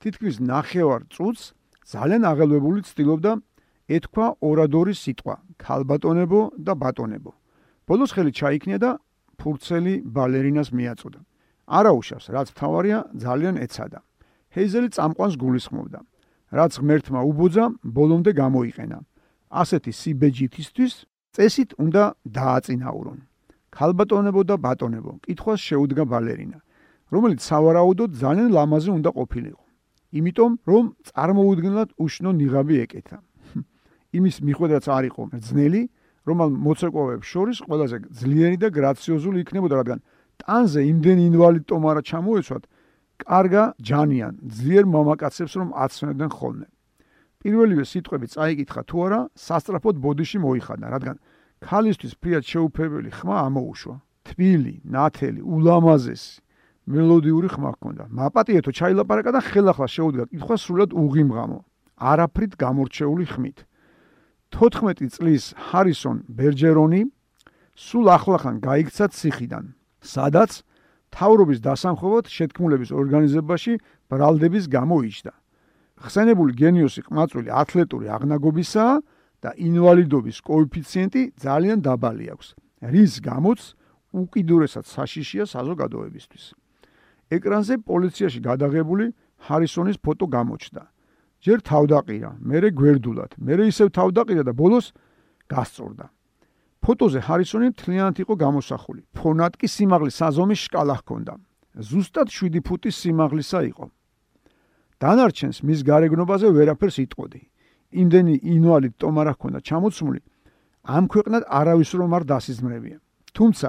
თითქმის 0.00 0.36
ნახევარ 0.40 1.00
წუთს 1.12 1.52
ძალიან 1.84 2.22
აღელვებული 2.24 2.80
ცდილობდა 2.88 3.32
ეთქვა 3.88 4.26
ორადორის 4.40 4.98
სიტყვა, 5.04 5.34
ქალბატონებო 5.60 6.40
და 6.56 6.72
ბატონებო. 6.72 7.32
ბოლოს 7.84 8.10
ხელი 8.16 8.32
ჩაიქნია 8.32 8.78
და 8.80 8.90
ფურცელი 9.40 9.94
ბალერინას 10.14 10.68
მიაწოდა. 10.72 11.20
არაუშავს, 11.64 12.26
რაც 12.34 12.48
თავარია 12.58 12.98
ძალიან 13.24 13.56
ეცადა. 13.64 14.00
ჰეიზელი 14.54 14.88
წამყვანს 14.96 15.34
გულისხმობდა. 15.42 16.00
რაც 16.54 16.72
ღმერთმა 16.80 17.20
უბოძა, 17.30 17.64
ბოლომდე 17.82 18.30
გამოიყენა. 18.42 18.98
ასეთი 19.50 19.92
სიბეჯითისთვის 20.00 20.92
წესით 21.34 21.70
უნდა 21.78 22.02
დააწინაურონ. 22.30 23.18
ქალბატონებო 23.74 24.42
და 24.46 24.54
ბატონებო, 24.64 25.12
კითხვას 25.26 25.60
შეუდგა 25.66 26.04
ბალერინა, 26.06 26.58
რომელიც 27.10 27.40
სავარაუდოდ 27.42 28.10
ძალიან 28.22 28.48
ლამაზი 28.54 28.90
უნდა 28.98 29.10
ყოფილიყო. 29.18 29.62
იმიტომ, 30.14 30.52
რომ 30.70 30.84
წარმოუდგენლად 31.10 31.88
უშნო 31.98 32.30
ნიღაბი 32.38 32.76
ეკეთა. 32.84 33.18
იმის 34.18 34.36
მიხედვაც 34.46 34.84
არ 34.86 35.04
იყო 35.10 35.22
ძნელი, 35.42 35.82
რომ 36.24 36.36
მოცეკვავებს 36.64 37.26
შორის 37.28 37.58
ყველაზე 37.68 37.96
ძლიერი 38.20 38.56
და 38.62 38.68
გრაციოზული 38.72 39.38
იქნებოდა, 39.44 39.74
რადგან 39.80 39.98
ტანზე 40.40 40.80
იმდენი 40.92 41.22
ინვალიდ 41.30 41.64
ტომარა 41.68 42.02
ჩამოეცვათ, 42.10 42.64
კარგა 43.24 43.64
ჯანიან, 43.78 44.34
ძლიერ 44.56 44.84
მამაკაცებს 44.94 45.52
რომ 45.60 45.68
აცნებდნენ 45.84 46.30
ხოლმე. 46.34 46.66
პირველივე 47.44 47.84
სიტყვები 47.84 48.26
წაიკითხა 48.34 48.82
თუ 48.88 48.96
არა, 49.04 49.20
სასტრაფოდ 49.36 49.94
ბოდიში 50.00 50.38
მოიხადა, 50.40 50.86
რადგან 50.94 51.16
ქალისთვის 51.60 52.14
ფრიად 52.20 52.44
შეუფებელი 52.48 53.10
ხმა 53.12 53.36
ამოუშვა. 53.48 53.96
თბილი, 54.24 54.74
ნათელი, 54.88 55.40
ულამაზესი, 55.44 56.40
მელოდიური 56.88 57.48
ხმა 57.52 57.70
ჰქონდა. 57.76 58.04
მაპატიეთო 58.08 58.70
ჩაილაპარაკა 58.72 59.30
და 59.36 59.40
ხელახლა 59.44 59.88
შეუდგა 59.88 60.24
კითხვა 60.32 60.56
სრულად 60.64 60.90
უღიმღამო, 60.96 61.58
არაფრით 62.00 62.52
გამორჩეული 62.56 63.24
ხმით. 63.28 63.58
14 64.54 65.10
წლის 65.10 65.50
ჰარისონ 65.58 66.20
ბერჯერონი 66.30 67.00
სულ 67.74 68.10
ახლახან 68.14 68.60
გაიქცა 68.62 69.08
ციხიდან, 69.10 69.74
სადაც 69.98 70.62
თავრობის 71.10 71.58
დასამხობად 71.64 72.30
შეთქმულების 72.30 72.94
ორგანიზებაში 72.94 73.74
ბრალდების 74.14 74.70
გამოიჩდა. 74.70 75.32
ხსენებული 76.06 76.52
გენიოსი 76.54 77.02
ყმაწვილი 77.02 77.50
ათლეტური 77.50 78.06
აღნაგობისაა 78.14 78.94
და 79.42 79.50
ინვალიდობის 79.58 80.38
კოეფიციენტი 80.46 81.22
ძალიან 81.34 81.78
დაბალი 81.82 82.26
აქვს, 82.38 82.48
რის 82.94 83.12
გამოც 83.26 83.60
უკიდურესად 84.14 84.86
საშიშია 84.86 85.44
საზოგადოებისთვის. 85.50 86.44
ეკრანზე 87.34 87.74
პოლიციაში 87.82 88.38
გადაღებული 88.38 89.10
ჰარისონის 89.50 89.98
ფოტო 89.98 90.26
გამოჩნდა. 90.30 90.93
ჯერ 91.44 91.60
თავდაყირა, 91.60 92.30
მერე 92.40 92.68
გვერდულად, 92.72 93.36
მერე 93.36 93.68
ისევ 93.68 93.92
თავდაყირა 93.92 94.42
და 94.48 94.52
ბოლოს 94.56 94.96
გასწორდა. 95.52 96.08
ფოტოზე 96.80 97.20
ჰარისონი 97.28 97.68
მთლიანად 97.72 98.16
იყო 98.24 98.34
გამოსახული. 98.44 99.00
ფონად 99.12 99.56
კი 99.60 99.68
სიმაღლის 99.68 100.16
საზომის 100.20 100.60
შკალა 100.64 100.94
ჰქონდა. 101.00 101.32
ზუსტად 101.80 102.28
7 102.32 102.60
ფუტის 102.64 102.96
სიმაღლისა 102.96 103.60
იყო. 103.72 103.84
დანარჩენს 105.00 105.56
მის 105.68 105.80
გარეგნობაზე 105.84 106.48
ვერაფერს 106.48 106.96
იტყოდი. 107.04 107.40
იმდენი 107.92 108.34
ინვალიდ 108.40 108.94
ტომარა 109.00 109.32
ჰქონდა 109.36 109.58
ჩამოცმული, 109.68 110.20
ამ 110.84 111.04
ქვეყნად 111.12 111.42
არავის 111.48 111.90
რომ 111.94 112.10
არ 112.16 112.24
დასიზმრებია. 112.32 112.98
თუმცა 113.36 113.68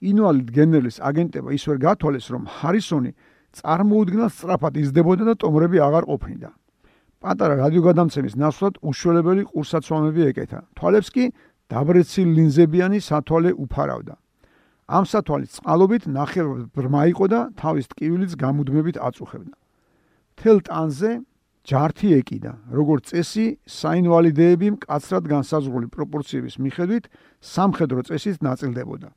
ინვალიდ 0.00 0.48
გენერლის 0.56 0.96
აგენტება 1.08 1.48
ის 1.56 1.62
ვერ 1.68 1.78
გათვალეს, 1.88 2.26
რომ 2.32 2.42
ჰარისონი 2.58 3.10
წარმოუდგენელ 3.58 4.30
სწრაფად 4.30 4.74
იზრდებოდა 4.82 5.24
და 5.24 5.34
ტომრები 5.42 5.78
აღარ 5.88 6.04
ყოფნიდა. 6.12 6.50
პატარა 7.18 7.54
რადიოგადამცემის 7.58 8.34
ნაცვლად 8.38 8.78
უშველებელი 8.78 9.42
ყურსაცმამები 9.50 10.22
ეკეთა. 10.30 10.60
თვალებს 10.78 11.08
კი 11.10 11.24
დაბრეცილ 11.68 12.28
ლინზებიანი 12.38 12.98
სათვალე 13.02 13.52
უფარავდა. 13.58 14.14
ამ 14.88 15.04
სათვალის 15.04 15.58
წყალობით 15.58 16.02
ნახევრად 16.08 16.70
ბრმა 16.72 17.02
იყო 17.12 17.24
და 17.28 17.40
თავის 17.60 17.86
ტკივილიც 17.92 18.32
გამუდმებით 18.40 18.96
აწუხებდა. 18.96 19.54
თელ 20.38 20.58
ტანზე 20.64 21.10
ჯართი 21.68 22.08
ეკიდა, 22.22 22.52
როგორც 22.72 23.12
წესი, 23.12 23.46
საინვალიდეები 23.68 24.68
მკაცრად 24.78 25.24
განსაზღვრული 25.28 25.88
პროპორციების 25.92 26.54
მიხედვით 26.56 27.04
სამხედრო 27.44 28.00
წესით 28.08 28.40
ნაწილდებოდა. 28.40 29.08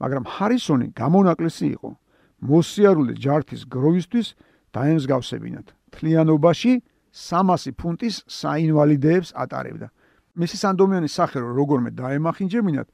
მაგრამ 0.00 0.24
ჰარისონი 0.24 0.86
გამონაკლისი 0.94 1.66
იყო. 1.76 1.90
მოსიარულე 2.38 3.14
ჯართის 3.18 3.62
გროვისთვის 3.66 4.26
დაემსგავსებინათ. 4.72 5.66
თლიანობაში 5.92 6.72
300 7.18 7.74
ფუნტის 7.74 8.16
საინვალიდეებს 8.30 9.34
ატარებდა. 9.34 9.88
მისი 10.38 10.56
სანდომიანის 10.62 11.16
სახე 11.18 11.38
რო 11.42 11.50
როგორმე 11.58 11.90
დაემახინჯებინათ, 11.98 12.88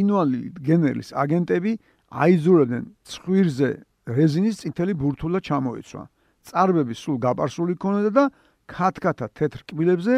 ინვალიდ 0.00 0.54
გენერლის 0.66 1.10
აგენტები 1.22 1.72
აიზურებდნენ 2.10 2.84
ცხვირზე 3.06 3.70
რეზინის 4.18 4.56
წითელი 4.62 4.94
ბურთულა 4.98 5.40
ჩამოეცვა. 5.46 6.02
წარბები 6.48 6.94
სულ 6.96 7.16
გაპარსული 7.22 7.74
ქონოდა 7.78 8.10
და 8.18 8.24
ქათქათა 8.66 9.26
თეთრ 9.36 9.60
კბილებზე 9.68 10.14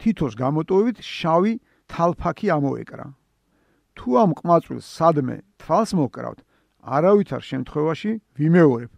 თითოს 0.00 0.32
გამოტოვებით 0.40 0.98
შავი 1.00 1.52
თალფაკი 1.92 2.46
ამოეკრა. 2.56 3.06
თუ 3.96 4.08
ამ 4.22 4.30
ყმაწვილს 4.36 4.86
სადმე 4.96 5.36
თვალს 5.60 5.90
მოკრავთ, 5.96 6.38
არავითარ 6.96 7.42
შემთხვევაში 7.50 8.10
ვიმეორებ, 8.36 8.90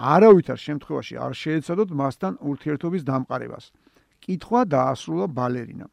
არავითარ 0.00 0.56
შემთხვევაში 0.56 1.14
არ 1.20 1.32
შეეცადოთ 1.36 1.90
მასთან 2.00 2.32
ურთიერთობის 2.40 3.02
დამყარებას. 3.04 3.64
კითხვა 4.24 4.60
დაასრულა 4.72 5.26
ბალერინამ. 5.36 5.92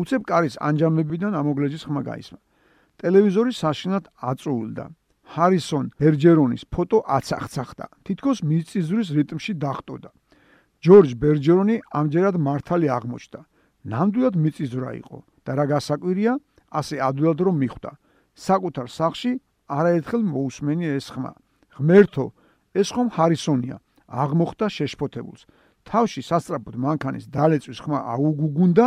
უცებ 0.00 0.22
კარის 0.24 0.54
ანჯამებიდან 0.68 1.32
ამოგლეჯის 1.36 1.84
ხმა 1.84 2.02
გაისმა. 2.08 2.40
ტელევიზორი 3.00 3.52
საშინლად 3.52 4.04
აწუულდა. 4.30 4.84
ჰარისონ 5.34 5.84
ბერჯერონის 6.00 6.62
ფოტო 6.72 6.98
აცახცახდა. 7.04 7.84
თითქოს 8.04 8.38
მიწისძვრის 8.48 9.08
რიტმში 9.16 9.52
დახტოდა. 9.60 10.10
ჯორჯ 10.84 11.10
ბერჯერონი 11.20 11.76
ამჯერად 12.00 12.36
მართალი 12.48 12.88
აღმოჩნდა. 12.96 13.40
ნამდვილად 13.92 14.34
მიწისძვრა 14.40 14.90
იყო 15.00 15.18
და 15.44 15.52
რა 15.58 15.64
გასაკვირია, 15.72 16.32
ასე 16.72 16.94
ადვილად 17.08 17.38
რომ 17.44 17.56
მიხვდა. 17.60 17.90
საკუთარ 18.34 18.86
სახში 18.88 19.32
არაერთხელ 19.68 20.22
მოусმენი 20.32 20.86
ეს 20.96 21.06
ხმა. 21.12 21.32
ღმერთო, 21.76 22.24
ეს 22.74 22.88
ხომ 22.94 23.08
ჰარისონია, 23.16 23.76
აღმოხდა 24.10 24.66
შეშფოთებულს. 24.76 25.46
თავში 25.86 26.20
სასწრაფოდ 26.26 26.76
მანქანის 26.84 27.24
დალეწვის 27.30 27.78
ხმა 27.84 27.98
აუგუგუნდა 28.14 28.86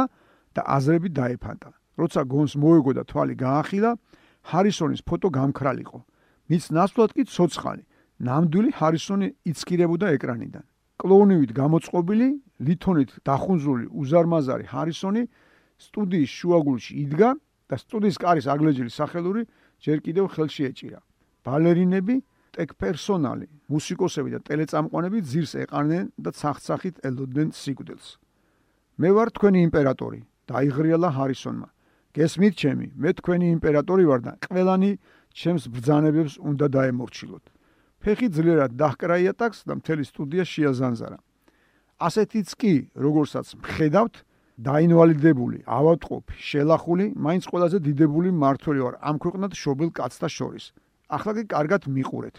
და 0.56 0.62
აზრები 0.78 1.10
დაეფანტა. 1.18 1.72
როცა 1.98 2.22
გონს 2.30 2.54
მოეგო 2.62 2.92
და 2.98 3.04
თვალი 3.10 3.36
გაახილა, 3.38 3.92
ჰარისონის 4.50 5.02
ფოტო 5.08 5.30
გამქრალიყო. 5.34 6.00
მის 6.50 6.66
ნაცვლად 6.72 7.12
კი 7.16 7.24
ცოცხალი, 7.26 7.84
ნამდვილი 8.28 8.70
ჰარისონი 8.80 9.28
იცქირებოდა 9.50 10.08
ეკრანიდან. 10.18 10.66
კლოუნივით 10.98 11.52
გამოწყობილი, 11.54 12.28
ლითონით 12.66 13.12
დახუნზული 13.28 13.86
უზარმაზარი 13.94 14.66
ჰარისონი 14.74 15.24
სტუდიის 15.78 16.32
შუაგულში 16.38 16.94
იდგა 17.04 17.30
და 17.70 17.76
სტუდიის 17.78 18.18
კარის 18.18 18.46
აგლეჯილი 18.50 18.92
სახელური 18.94 19.42
ჯერ 19.78 19.98
კიდევ 20.02 20.26
ხელში 20.34 20.62
ეჭირა. 20.70 21.00
ბალერინები, 21.46 22.16
ტექ 22.58 22.74
პერსონალი, 22.82 23.46
მუსიკოსები 23.70 24.34
და 24.34 24.40
ტელეწამყვანები 24.50 25.20
ძირს 25.22 25.54
ეყარნენ 25.62 26.06
და 26.18 26.34
ცახცახით 26.34 27.06
ელოდნენ 27.06 27.54
სიკვდილს. 27.54 28.08
მე 28.98 29.10
ვარ 29.14 29.30
თქვენი 29.38 29.60
იმპერატორი, 29.70 30.20
დაიღრიალა 30.50 31.10
ჰარისონმა. 31.14 31.70
გესმით 32.18 32.54
ჩემი, 32.58 32.88
მე 32.98 33.10
თქვენი 33.22 33.48
იმპერატორი 33.62 34.04
ვარ 34.10 34.22
და 34.26 34.34
ყველანი 34.42 34.92
ჩემს 35.38 35.64
ბრძანებებს 35.70 36.34
უნდა 36.42 36.66
დაემორჩილოთ. 36.74 37.46
ფეხი 38.02 38.28
ძლიერად 38.34 38.72
დაჰკრა 38.74 39.18
იატაკს 39.22 39.60
და 39.70 39.74
მთელი 39.78 40.04
სტუდია 40.10 40.44
შეაზანზარა. 40.50 41.20
ასეთიც 42.02 42.50
კი, 42.58 42.74
როგორცაც 42.98 43.48
მხედავთ, 43.62 44.16
დაინვალიდებული, 44.58 45.62
ავადყოფი, 45.70 46.34
შელახული, 46.42 47.06
მაინც 47.14 47.44
ყველაზე 47.54 47.78
დიდებული 47.86 48.30
მართველი 48.34 48.80
ვარ 48.82 48.96
ამ 48.98 49.16
ქვეყნად 49.22 49.54
შობილ 49.54 49.90
კაცთა 49.94 50.30
შორის. 50.30 50.74
ახლა 51.10 51.32
კი 51.38 51.44
კარგად 51.54 51.82
მიყურეთ. 51.88 52.38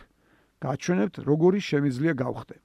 გაჩვენებთ, 0.63 1.15
როგორი 1.29 1.61
შემიძლია 1.63 2.13
გავხდე. 2.19 2.57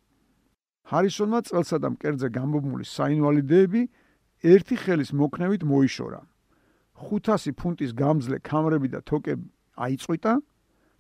ჰარისონმა 0.90 1.40
წელსა 1.48 1.78
და 1.80 1.88
მკერდზე 1.94 2.28
გამომული 2.38 2.86
საინვალიდეები 2.88 3.82
ერთი 4.44 4.76
ხელის 4.84 5.12
მოქნევით 5.16 5.64
მოიშორა. 5.64 6.22
500 7.00 7.56
ფუნტის 7.60 7.92
გამძლე 7.94 8.38
კამრები 8.44 8.88
და 8.92 9.00
თოკები 9.02 9.48
აიწყვიტა 9.78 10.34
და 10.34 10.42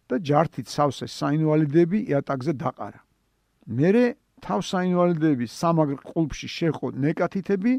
და 0.10 0.19
ჯართით 0.19 0.67
სავსე 0.67 1.07
საინვალიდები 1.07 2.00
იატაკზე 2.12 2.53
დაყარა. 2.60 3.01
მერე 3.67 4.05
თავს 4.43 4.65
საინვალიდების 4.74 5.51
სამაგრ 5.62 5.98
ყულფში 6.03 6.48
შეხო 6.57 6.88
ნეკათითები 7.03 7.74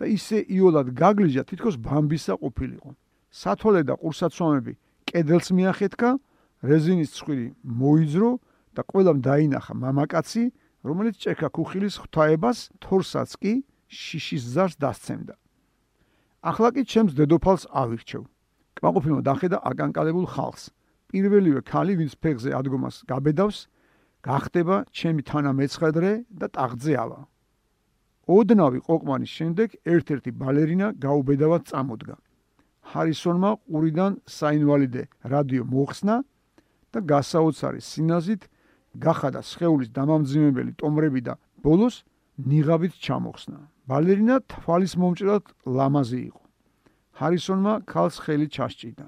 და 0.00 0.04
ისე 0.08 0.38
იოლად 0.48 0.96
გაგლიჯა 0.96 1.42
თითქოს 1.50 1.76
ბამბისა 1.76 2.34
ყოფილიყო. 2.40 2.90
სათოლე 3.30 3.82
და 3.84 3.94
ყურსაცვამები 4.00 4.72
კედელს 5.08 5.48
მიახეთკა, 5.52 6.10
რეზინის 6.62 7.10
ცხვირი 7.14 7.46
მოიძრო 7.64 8.30
და 8.74 8.82
ყველამ 8.82 9.18
დაინახა 9.22 9.74
მამაკაცი, 9.74 10.44
რომელიც 10.84 11.16
ჭექა 11.22 11.48
ქუხილის 11.54 11.94
ღვთაებას 12.02 12.58
თორსაც 12.82 13.30
კი 13.38 13.52
შიშის 13.88 14.44
ზარს 14.54 14.74
დასცემდა. 14.82 15.34
ახლა 16.42 16.68
კი 16.74 16.82
ჩემს 16.86 17.12
დედოფალს 17.18 17.64
ავირჩევ. 17.82 18.22
კმაყოფილმა 18.78 19.22
დახედა 19.26 19.58
აკანკალებულ 19.70 20.26
ხალხს. 20.34 20.70
პირველივე 21.10 21.60
ქალი, 21.66 21.94
ვინც 21.98 22.14
ფეხზე 22.22 22.50
ადგომას 22.54 22.96
გაბედავს, 23.10 23.58
გახდება 24.22 24.76
ჩემი 24.92 25.22
თანამეცხადრე 25.30 26.12
და 26.30 26.46
ტახტზე 26.52 26.94
ავა. 27.02 27.20
ოდნავი 28.28 28.78
ყოყმანის 28.86 29.30
შემდეგ 29.38 29.68
ერთ-ერთი 29.88 30.30
ბალერინა 30.36 30.86
გაუბედავად 31.00 31.62
წამოდგა. 31.70 32.16
ჰარისონმა 32.92 33.50
ყურიდან 33.68 34.12
საინვალიდე 34.28 35.02
რადიო 35.32 35.64
მოხსნა 35.64 36.16
და 36.92 36.98
გასაოცარი 37.04 37.80
სინაზით 37.84 38.42
გახადა 38.98 39.40
სხეულის 39.44 39.90
დამამძიმებელი 39.92 40.72
ტომრები 40.80 41.20
და 41.28 41.34
ბოლოს 41.62 42.04
ნიღაბით 42.38 42.94
ჩამოხსნა. 42.98 43.58
ბალერინა 43.88 44.36
თვალის 44.48 44.94
მომჭრად 45.00 45.44
ლამაზი 45.66 46.20
იყო. 46.28 46.42
ჰარისონმა 47.18 47.74
ქალს 47.88 48.16
ხელი 48.22 48.48
ჩასჭიდა. 48.54 49.06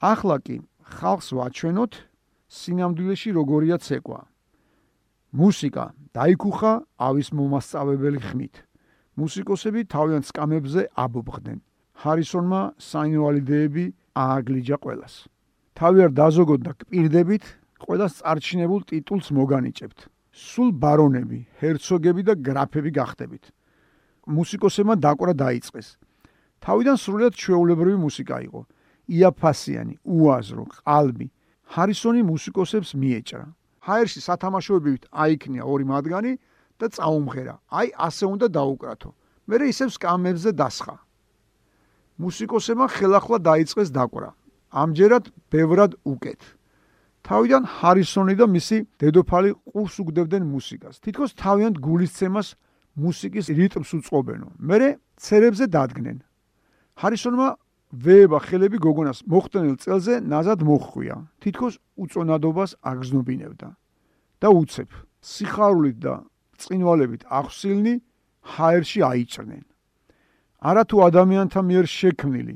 ახლა 0.00 0.36
კი 0.44 0.56
ხალხს 0.82 1.28
ვაჩვენოთ 1.36 1.92
სინამდვილეში 2.48 3.30
როგორია 3.38 3.76
ცეკვა. 3.78 4.20
მუსიკა 5.36 5.84
დაიქუხა 6.16 6.72
ავის 7.06 7.28
მომასწავებელი 7.36 8.20
ხმით. 8.28 8.54
მუსიკოსები 9.16 9.80
თავიანთ 9.92 10.24
სკამებზე 10.30 10.82
აბობხდნენ. 11.04 11.58
ჰარისონმა 12.02 12.62
საინვალიდეები 12.76 13.84
ააგლიჯა 14.16 14.76
ყველას. 14.84 15.14
თავი 15.76 15.98
არ 16.08 16.12
დაზოგოთ 16.16 16.60
და 16.64 16.72
გპირდებით 16.80 17.44
ყველას 17.84 18.12
წარჩინებულ 18.24 18.80
ტიტულს 18.88 19.28
მოგანიჭებთ. 19.36 19.98
სულ 20.32 20.70
ბარონები, 20.80 21.40
ჰერცოგები 21.60 22.22
და 22.28 22.34
გრაფები 22.46 22.90
გახდებით. 22.96 23.44
მუსიკოსებმა 24.24 24.94
დაკვრა 25.04 25.34
დაიწყეს. 25.36 25.88
თავიდან 26.64 26.96
სრულად 26.96 27.32
ჩვეულებრივი 27.36 27.98
მუსიკა 28.06 28.36
იყო. 28.48 28.60
იაფასიანი, 29.06 29.94
უაზრო, 30.02 30.64
ყალბი. 30.80 31.28
ჰარისონი 31.76 32.22
მუსიკოსებს 32.24 32.90
მიეჭრა. 32.96 33.46
ჰაერში 33.86 34.20
სათამაშოებებით 34.26 35.02
აიქნია 35.12 35.62
ორი 35.62 35.84
მათგანი 35.92 36.32
და 36.80 36.86
წაუმღერა. 36.88 37.54
აი, 37.68 37.88
ასე 38.06 38.24
უნდა 38.32 38.46
დაუკრათო. 38.56 39.10
მერე 39.46 39.64
ისევ 39.70 39.88
სკამებზე 39.92 40.50
დასხა. 40.56 40.96
მუსიკოსებმა 42.18 42.86
ხელახლა 42.96 43.38
დაიწყეს 43.44 43.88
დაკვრა. 43.92 44.30
ამჯერად 44.82 45.24
ბევრად 45.50 45.92
უკეთ. 46.04 46.40
თავიდან 47.26 47.62
ჰარისონი 47.66 48.34
და 48.38 48.46
მისი 48.46 48.76
დედოფალი 49.00 49.50
ყურს 49.72 49.96
უგდებდნენ 50.02 50.44
მუსიკას. 50.46 51.00
თითქოს 51.02 51.34
თავიანთ 51.34 51.76
გულისცემას 51.82 52.48
მუსიკის 52.96 53.46
რიტმს 53.58 53.90
უწყობენო. 53.98 54.48
მერე 54.60 54.88
ცერებზე 55.18 55.66
დადგნენ. 55.66 56.18
ჰარისონმა 57.00 57.48
ვეება 58.04 58.38
ხელები 58.46 58.78
გოგონას 58.78 59.18
მოხტენილ 59.26 59.76
წელზე 59.82 60.14
ნაზად 60.22 60.60
მოხვია. 60.62 61.16
თითქოს 61.42 61.74
უწონადობას 61.96 62.70
აგზნობინებდა. 62.84 63.68
და 64.40 64.48
უცებ 64.52 64.90
სიხარულით 65.24 65.98
და 66.04 66.14
წინვალებით 66.60 67.22
ახსილნი 67.26 67.94
ჰაერში 68.56 69.00
აიჭრნენ. 69.00 69.64
არათუ 70.60 70.96
ადამიანთა 71.08 71.60
მიერ 71.68 71.86
შექმნილი, 71.88 72.54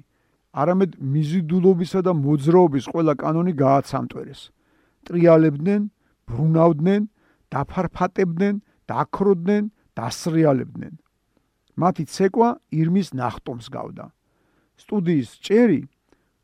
არამედ 0.50 0.98
მიზიდულობისა 0.98 2.00
და 2.02 2.12
მოძრაობის 2.16 2.84
ყველა 2.90 3.14
კანონი 3.22 3.52
გააცამტვერეს. 3.54 4.50
ტრიალებდნენ, 5.06 5.82
ბრუნავდნენ, 6.26 7.02
დაფარფატებდნენ, 7.50 8.54
დაქროდნენ, 8.90 9.64
დასრიალებდნენ. 9.94 10.94
მათი 11.78 12.04
ცეკვა 12.10 12.48
ირმის 12.74 13.08
ნახტომს 13.14 13.66
გავდა. 13.70 14.10
სტუდიის 14.80 15.30
ჭერი 15.44 15.82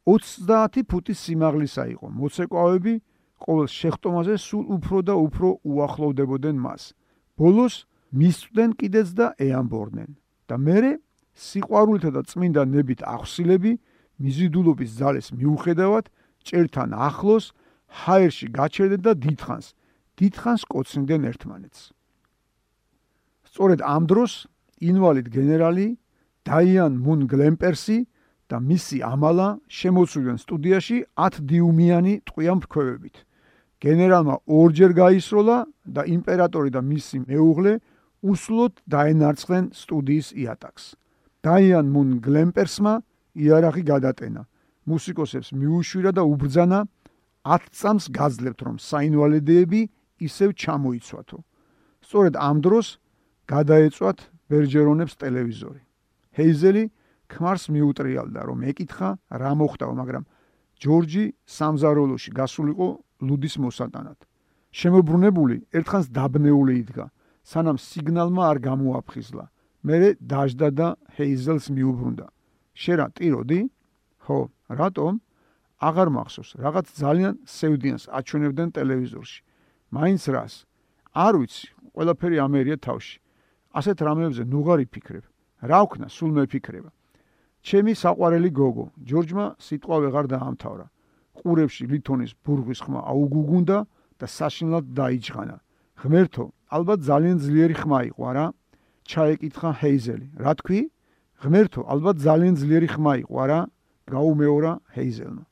30 0.07 0.87
ფუტის 0.87 1.19
სიმაღლისა 1.27 1.85
იყო. 1.95 2.07
მოცეკვავები 2.15 2.95
ყოველ 3.43 3.67
შეხტომაზე 3.67 4.35
სულ 4.39 4.65
უფრო 4.77 4.99
და 5.03 5.15
უფრო 5.19 5.49
უახლოვდებოდნენ 5.67 6.57
მას. 6.63 6.95
ბოლოს 7.37 7.75
მისწვდნენ 8.15 8.71
კიდეც 8.79 9.09
და 9.19 9.27
ეამბორდნენ. 9.37 10.11
და 10.47 10.57
მერე 10.63 10.93
სიყვარულითა 11.35 12.11
და 12.15 12.23
წმინდა 12.23 12.63
ნებით 12.71 13.01
ახსილები 13.03 13.73
მიზიდულობის 14.23 14.91
ძალეს 15.01 15.27
მიუხედავად 15.37 16.09
ჭერთან 16.47 16.91
ახლოს 17.09 17.53
ჰაერში 18.05 18.47
გაჩერდნენ 18.59 19.03
და 19.07 19.13
დიდხანს 19.15 19.67
დიდხანს 20.17 20.63
კოცნიდნენ 20.73 21.23
ერთმანეთს. 21.31 21.81
სწორედ 23.49 23.81
ამ 23.85 24.03
დროს 24.11 24.33
ინვალიდ 24.81 25.29
გენერალი 25.33 25.87
დაიან 26.49 26.93
მუნ 27.05 27.21
გლემპერსი 27.33 27.99
და 28.49 28.57
მისი 28.63 28.99
ამალა 29.03 29.49
შემოწვიდნენ 29.69 30.39
სტუდიაში 30.45 30.97
10 31.19 31.41
დიუმიანი 31.51 32.13
ტყვიან 32.29 32.59
ფრქვევებით. 32.63 33.17
გენერალმა 33.83 34.37
ორჯერ 34.49 34.93
გაისროლა 34.97 35.57
და 35.85 36.03
იმპერატორი 36.17 36.71
და 36.73 36.81
მისი 36.81 37.17
მეუღლე 37.29 37.73
უსლოდ 38.25 38.73
დაენარცხნენ 38.89 39.65
სტუდიის 39.77 40.29
იატაკს. 40.33 40.85
დაიან 41.45 41.87
მუნ 41.93 42.09
გლემპერსმა 42.25 42.95
იარაღი 43.37 43.83
გადატენა. 43.93 44.43
მუსიკოსებს 44.87 45.53
მიუშვირა 45.53 46.11
და 46.17 46.23
უბრძანა 46.25 46.79
10 47.45 47.69
წამს 47.79 48.05
გაძლევთ 48.11 48.61
რომ 48.67 48.77
საინვალიდეები 48.81 49.81
ისევ 50.27 50.51
ჩამოიცვათო. 50.63 51.39
სწორედ 52.07 52.35
ამ 52.39 52.57
დროს 52.65 52.87
გადაეწვათ 53.47 54.19
ბერჯერონებს 54.51 55.15
ტელევიზორი. 55.21 55.83
ჰეიზელი 56.39 56.85
ქმარს 57.27 57.65
მიუტრიალდა 57.75 58.41
რომ 58.47 58.59
ეკითხა 58.71 59.09
რა 59.31 59.53
მოხდაო, 59.59 59.93
მაგრამ 60.01 60.25
ჯორჯი 60.79 61.25
სამზარეულოში 61.47 62.31
გასულიყო 62.39 62.89
ლუდის 63.27 63.55
მოსატანად. 63.59 64.19
შემოbrunებული 64.77 65.57
ერთხანს 65.73 66.07
დაბნეული 66.13 66.75
იდგა, 66.83 67.07
სანამ 67.43 67.77
სიგნალმა 67.81 68.43
არ 68.51 68.59
გამოაფხიზლა. 68.69 69.45
მერე 69.87 70.09
დაждდა 70.21 70.69
და 70.79 70.89
ჰეიზელს 71.17 71.67
მიუბრუნდა. 71.71 72.27
შერა 72.77 73.07
ტიროდი? 73.17 73.61
ხო, 74.21 74.39
რატომ? 74.69 75.21
აღარ 75.81 76.09
მახსოვს, 76.17 76.51
რაღაც 76.61 76.87
ძალიან 76.97 77.35
სევდიანს 77.45 78.05
აჩვენებდნენ 78.09 78.69
ტელევიზორში. 78.77 79.41
მაინც 79.97 80.23
რას? 80.33 80.55
არ 81.13 81.35
ვიცი, 81.41 81.67
ყველაფერი 81.97 82.37
ამერია 82.41 82.77
თავში. 82.81 83.17
ასეთ 83.77 83.97
რამეებზე 84.09 84.43
ნუღარი 84.53 84.87
ფიქრებ. 84.93 85.25
რა 85.69 85.81
ვქნა, 85.85 86.07
სულ 86.13 86.31
მე 86.37 86.45
ფიქრება. 86.53 86.91
ჩემი 87.67 87.93
საყვარელი 87.97 88.51
გოგო, 88.53 88.87
ჯორჯმა 89.09 89.47
სიტყვა 89.61 89.97
ვეღარ 90.05 90.27
დაამთავრა. 90.33 90.87
ყურებში 91.37 91.85
ლითონის 91.93 92.33
ბურღვის 92.45 92.81
ხმა 92.85 93.01
აუგუგუნდა 93.13 93.79
და 94.21 94.27
საშინლად 94.27 94.85
დაიჭღანა. 94.97 95.57
ღმერთო, 96.01 96.45
ალბათ 96.73 97.01
ძალიან 97.05 97.37
ძლიერი 97.45 97.77
ხმა 97.77 97.99
იყო, 98.11 98.23
არა? 98.31 98.47
ჩაეკითხა 99.05 99.71
ჰეიზელი. 99.81 100.27
რა 100.41 100.53
თქვი? 100.61 100.81
ღმერთო, 101.43 101.81
ალბათ 101.85 102.17
ძალიან 102.25 102.55
ძლიერი 102.57 102.89
ხმა 102.95 103.13
იყო, 103.23 103.35
არა? 103.45 103.61
გაუმეორა 104.09 104.73
ჰეიზელმა. 104.97 105.45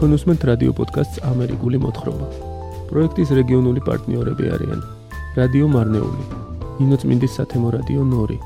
კონუსმენტ 0.00 0.40
რადიო 0.50 0.72
პოდკასტს 0.78 1.22
ამერიკული 1.32 1.78
მოთხრობა. 1.84 2.26
პროექტის 2.90 3.30
რეგიონული 3.38 3.80
პარტნიორები 3.88 4.44
არიან 4.54 4.80
რადიო 5.38 5.66
მარნეული 5.74 6.24
ინოცმინდის 6.84 7.36
სათემო 7.38 7.68
რადიო 7.76 8.02
ნორი, 8.12 8.38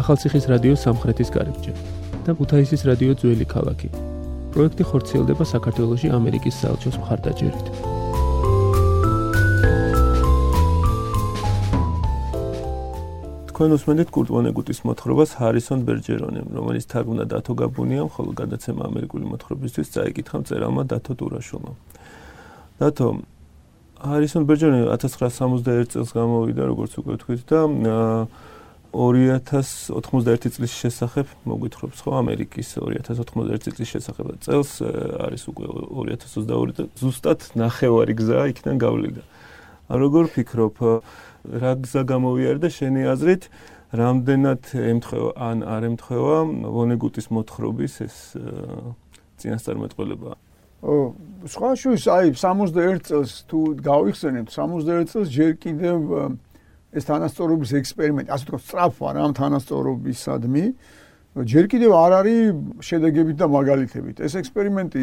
ახალციხის 0.00 0.44
რადიო 0.52 0.74
სამხრეთის 0.84 1.32
კარიბჭე 1.34 1.72
და 2.24 2.30
ქუთაისის 2.38 2.82
რადიო 2.88 3.12
ძველი 3.20 3.46
ქალაქი. 3.54 3.88
პროექტი 4.52 4.84
ხორციელდება 4.90 5.44
საქართველოსი 5.54 6.08
ამერიკის 6.18 6.58
საელჩოს 6.62 6.96
მხარდაჭერით. 7.02 7.91
თქვენ 13.62 13.78
უსმენთ 13.78 14.10
კურტ 14.10 14.30
ვონეგუტის 14.34 14.80
მოთხრობას 14.82 15.38
ჰარისონ 15.38 15.84
ბერჯერონემ, 15.86 16.50
რომელიც 16.50 16.82
თარგმნა 16.90 17.30
დათო 17.30 17.54
გაბუნიამ, 17.62 18.08
ხოლო 18.10 18.34
გადაცემა 18.34 18.90
ამერიკული 18.90 19.22
მოთხრობისთვის 19.30 19.86
წაიკითხა 19.94 20.42
წერალმა 20.50 20.82
დათო 20.90 21.14
ტურაშოვმა. 21.14 21.72
დათო, 22.82 23.06
ჰარისონ 24.02 24.42
ბერჯონი 24.50 24.80
1961 24.90 25.94
წელს 25.94 26.10
გამოვიდა 26.10 26.62
როგორც 26.74 26.92
უკვე 26.98 27.14
თქვით 27.22 27.40
და 27.46 27.60
2091 28.90 30.50
წლის 30.58 30.72
შესახებ 30.82 31.26
მოგვითხრობს 31.46 31.98
ხო 32.02 32.10
ამერიკის 32.18 32.68
2091 32.82 33.78
წლის 33.78 33.88
შესახებ 33.94 34.26
წელს 34.42 34.70
არის 35.22 35.42
უკვე 35.54 35.66
2022 36.02 36.74
და 36.82 36.82
ზუსტად 36.98 37.54
ნახევარი 37.54 38.12
გზა 38.18 38.50
იქიდან 38.50 38.76
გავლიდა. 38.82 39.22
როგორ 39.92 40.30
ფიქრობ 40.32 40.76
რა 41.62 41.72
გზა 41.84 42.02
გამოვიარე 42.08 42.58
და 42.62 42.70
შენი 42.72 43.02
აზრით 43.12 43.48
რამდენად 43.92 44.62
ემთხვევა 44.72 45.30
ან 45.36 45.58
არ 45.68 45.82
ემთხვევა 45.90 46.38
ვონეგუტის 46.76 47.26
მოთხრობის 47.28 47.94
ეს 48.06 48.16
წინასწარმეტყველება? 49.42 50.32
ო 50.82 50.94
სხვა 51.46 51.70
შუის 51.78 52.04
აი 52.08 52.32
61 52.34 53.04
წელს 53.06 53.32
თუ 53.50 53.58
გავიხსენებთ 53.84 54.50
61 54.50 55.12
წელს 55.12 55.28
ჯერ 55.30 55.52
კიდევ 55.60 55.98
ეს 56.92 57.06
თანასწორობის 57.08 57.70
ექსპერიმენტი, 57.80 58.32
ასე 58.32 58.44
თქო, 58.48 58.58
სწრაფვა 58.60 59.08
რა 59.16 59.20
ამ 59.28 59.32
თანასწორობისადმი 59.38 60.64
ჯერ 61.32 61.64
კიდევ 61.64 61.90
არ 61.96 62.12
არის 62.12 62.40
შედეგებით 62.84 63.36
და 63.40 63.46
მაგალითებით. 63.48 64.16
ეს 64.20 64.36
ექსპერიმენტი 64.36 65.02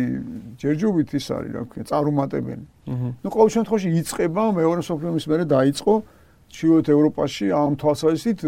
ჯერჯობით 0.62 1.10
ის 1.18 1.26
არის, 1.34 1.52
რა 1.58 1.62
ვქნა, 1.66 1.84
წარუმატებელი. 1.90 2.66
ნუ 3.26 3.30
ყოველ 3.34 3.50
შემთხვევაში 3.50 3.90
იწება 3.98 4.44
მეორე 4.54 4.82
სოფლიო 4.86 5.10
ომის 5.10 5.26
მერე 5.26 5.44
დაიწყო 5.50 5.94
ჩიოთ 6.54 6.86
ევროპაში 6.90 7.46
ამ 7.50 7.74
თვალსაზრისით 7.82 8.40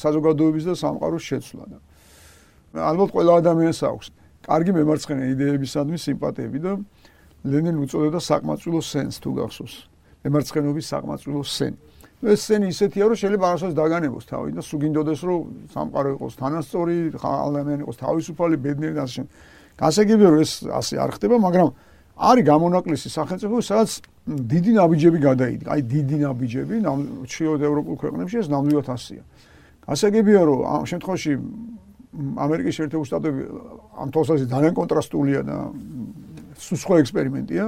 საზოგადოების 0.00 0.64
და 0.68 0.74
სამყაროს 0.80 1.24
შეცვლა 1.28 1.64
და 1.72 1.78
ალბათ 2.76 3.08
ყველა 3.16 3.32
ადამიანს 3.40 3.80
აქვს 3.84 4.06
კარგი 4.44 4.72
მემარცხენე 4.76 5.24
იდეებისადმი 5.34 5.98
სიმპათიები 6.00 6.58
და 6.64 6.72
ლენინი 7.44 7.78
უწოდებდა 7.84 8.20
საკმაწვილო 8.20 8.80
სენს 8.80 9.16
თუ 9.20 9.30
გახსოვს. 9.40 9.74
მემარცხენეობის 10.24 10.86
საკმაწვილო 10.92 11.40
სენი. 11.44 11.76
ეს 12.20 12.40
სენი 12.44 12.66
ისეთია, 12.68 13.04
რომ 13.08 13.16
შეიძლება 13.16 13.44
არასოდეს 13.48 13.76
დაგანებოს 13.80 14.24
თავი 14.28 14.50
და 14.52 14.60
სუგინდოდეს, 14.60 15.20
რომ 15.24 15.40
სამყარო 15.72 16.08
იყოს 16.20 16.34
თანასწორი, 16.36 16.96
ადამიანი 17.16 17.80
იყოს 17.80 17.96
თავისუფალი, 17.96 18.56
ბედნიერი 18.60 18.94
და 19.00 19.02
ასე 19.08 19.22
გასაგებია, 19.80 20.28
რომ 20.28 20.40
ეს 20.44 20.52
ასე 20.68 20.94
არ 21.00 21.10
ხდება, 21.16 21.36
მაგრამ 21.40 21.68
არის 22.20 22.44
გამონაკლისი 22.44 23.08
სახელმწიფო, 23.08 23.56
სადაც 23.64 23.90
დიდი 24.28 24.70
ნაბიჯები 24.76 25.18
გადაიდგა. 25.24 25.68
აი 25.72 25.80
დიდი 25.88 26.16
ნაბიჯები, 26.20 26.74
ჩიოდ 27.24 27.60
ევროპულ 27.64 27.94
ქვეყნებში 27.96 28.36
ეს 28.44 28.48
ნამდვილად 28.52 28.88
ასია. 28.92 29.22
გასაგებია, 29.88 30.40
რომ 30.44 30.58
ამ 30.60 30.84
შემთხვევაში 30.84 31.32
ამერიკის 32.36 32.74
შეერთებული 32.76 33.08
შტატები 33.08 33.40
ამ 33.96 34.08
თვალსაზრისით 34.12 34.50
ძალიან 34.50 34.72
კონტრასტულია 34.76 35.40
და 35.48 35.56
სუსხო 36.60 36.94
ექსპერიმენტია. 37.00 37.64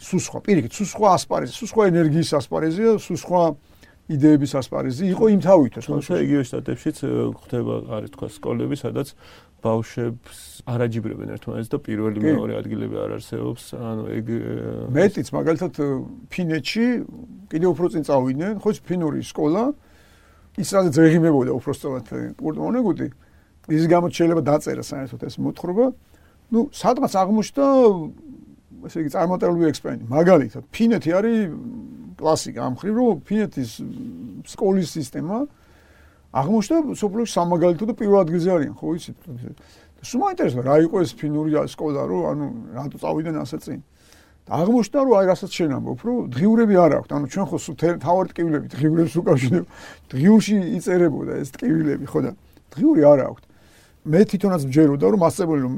სუსხო, 0.00 0.40
პირიქით, 0.40 0.72
სუსხო 0.72 1.06
ასპარეზი, 1.12 1.52
სუსხო 1.60 1.82
ენერგიის 1.92 2.30
ასპარეზია, 2.40 2.96
სუსხო 3.04 3.42
იდეების 4.10 4.52
ასპარეზი 4.58 5.04
იყო 5.12 5.24
იმ 5.36 5.40
თავითო. 5.44 5.80
თუმცა 5.86 6.12
იგივე 6.24 6.42
შტატებშიც 6.48 6.96
ხდება 7.44 7.74
არის 7.94 8.10
თქვა 8.16 8.28
სკოლები, 8.32 8.74
სადაც 8.80 9.08
ბავშვებს 9.60 10.38
არაჯიბრებენ 10.72 11.28
ერთმანეთს 11.36 11.68
და 11.68 11.78
პირველი 11.84 12.18
მეორე 12.24 12.52
ადგილები 12.58 12.96
არ 12.96 13.10
არსებობს. 13.20 13.62
ანუ 13.76 14.04
ეგ 14.16 14.26
მეტიც 14.88 15.28
მაგალითად 15.36 15.72
ფინეთში 16.32 16.86
კიდე 17.52 17.66
უფრო 17.68 17.86
წინ 17.92 18.02
წავიდნენ, 18.08 18.52
ხო 18.56 18.70
ფინური 18.88 19.20
სკოლა 19.20 19.64
ის 20.58 20.68
რაღაც 20.74 20.92
ზეღიმებოდა 20.96 21.52
უფრო 21.60 21.70
სწორად 21.76 22.06
კურტმონეგუტი 22.40 23.06
ის 23.70 23.84
გამოც 23.86 24.12
შეიძლება 24.16 24.42
დაწერა 24.48 24.82
საერთოდ 24.82 25.20
ეს 25.28 25.34
მოთხრობა. 25.38 25.86
ნუ 26.50 26.60
სადღაც 26.74 27.12
აღმოჩნდა 27.14 27.66
ესე 28.86 28.98
იგი 29.04 29.10
წარმატებული 29.14 29.68
ექსპერიმენტი. 29.70 30.06
მაგალითად, 30.10 30.62
ფინეთი 30.74 31.10
არის 31.18 31.38
კლასიკა 32.20 32.60
ამ 32.60 32.74
ხრივ, 32.80 32.94
რომ 33.00 33.20
ფინეთის 33.28 33.70
სკოლის 34.52 34.88
სისტემა 34.96 35.36
აღმოჩნდა 36.30 36.94
სოფლიოში 36.94 37.32
სამაგალითო 37.34 37.84
და 37.90 37.94
პირველ 37.98 38.18
ადგილზე 38.24 38.50
არიან, 38.54 38.74
ხო 38.78 38.88
იცით? 38.96 39.18
სულ 40.00 40.20
მაინტერესებს 40.24 40.64
რა 40.64 40.76
იყო 40.86 40.96
ეს 41.04 41.10
ფინური 41.18 41.52
სკოლა, 41.68 42.02
რომ 42.08 42.22
ანუ 42.30 42.46
რატო 42.76 42.96
წავიდნენ 43.02 43.36
ასე 43.42 43.58
წინ? 43.64 43.80
და 44.46 44.52
აღმოჩნდა, 44.60 44.98
რომ 45.04 45.14
აი 45.20 45.26
რასაც 45.30 45.50
შენ 45.50 45.70
ამბობ, 45.76 46.00
რომ 46.06 46.16
დღიურები 46.34 46.74
არ 46.80 46.92
აქვს. 46.98 47.10
ანუ 47.14 47.26
ჩვენ 47.30 47.46
ხო 47.50 47.56
თავად 48.00 48.26
ტკივილები 48.30 48.66
დღიურებს 48.74 49.14
უკავშირდება. 49.20 49.66
დღიურში 50.10 50.56
იწერებოდა 50.80 51.32
ეს 51.38 51.48
ტკივილები, 51.54 52.04
ხო 52.10 52.18
და 52.24 52.30
დღიური 52.72 53.02
არ 53.10 53.20
აქვს. 53.30 53.42
მე 54.04 54.20
თვითონაც 54.30 54.62
მჯეროდა 54.64 55.06
რომ 55.12 55.20
მასწავლებელი 55.20 55.64
რომ 55.66 55.74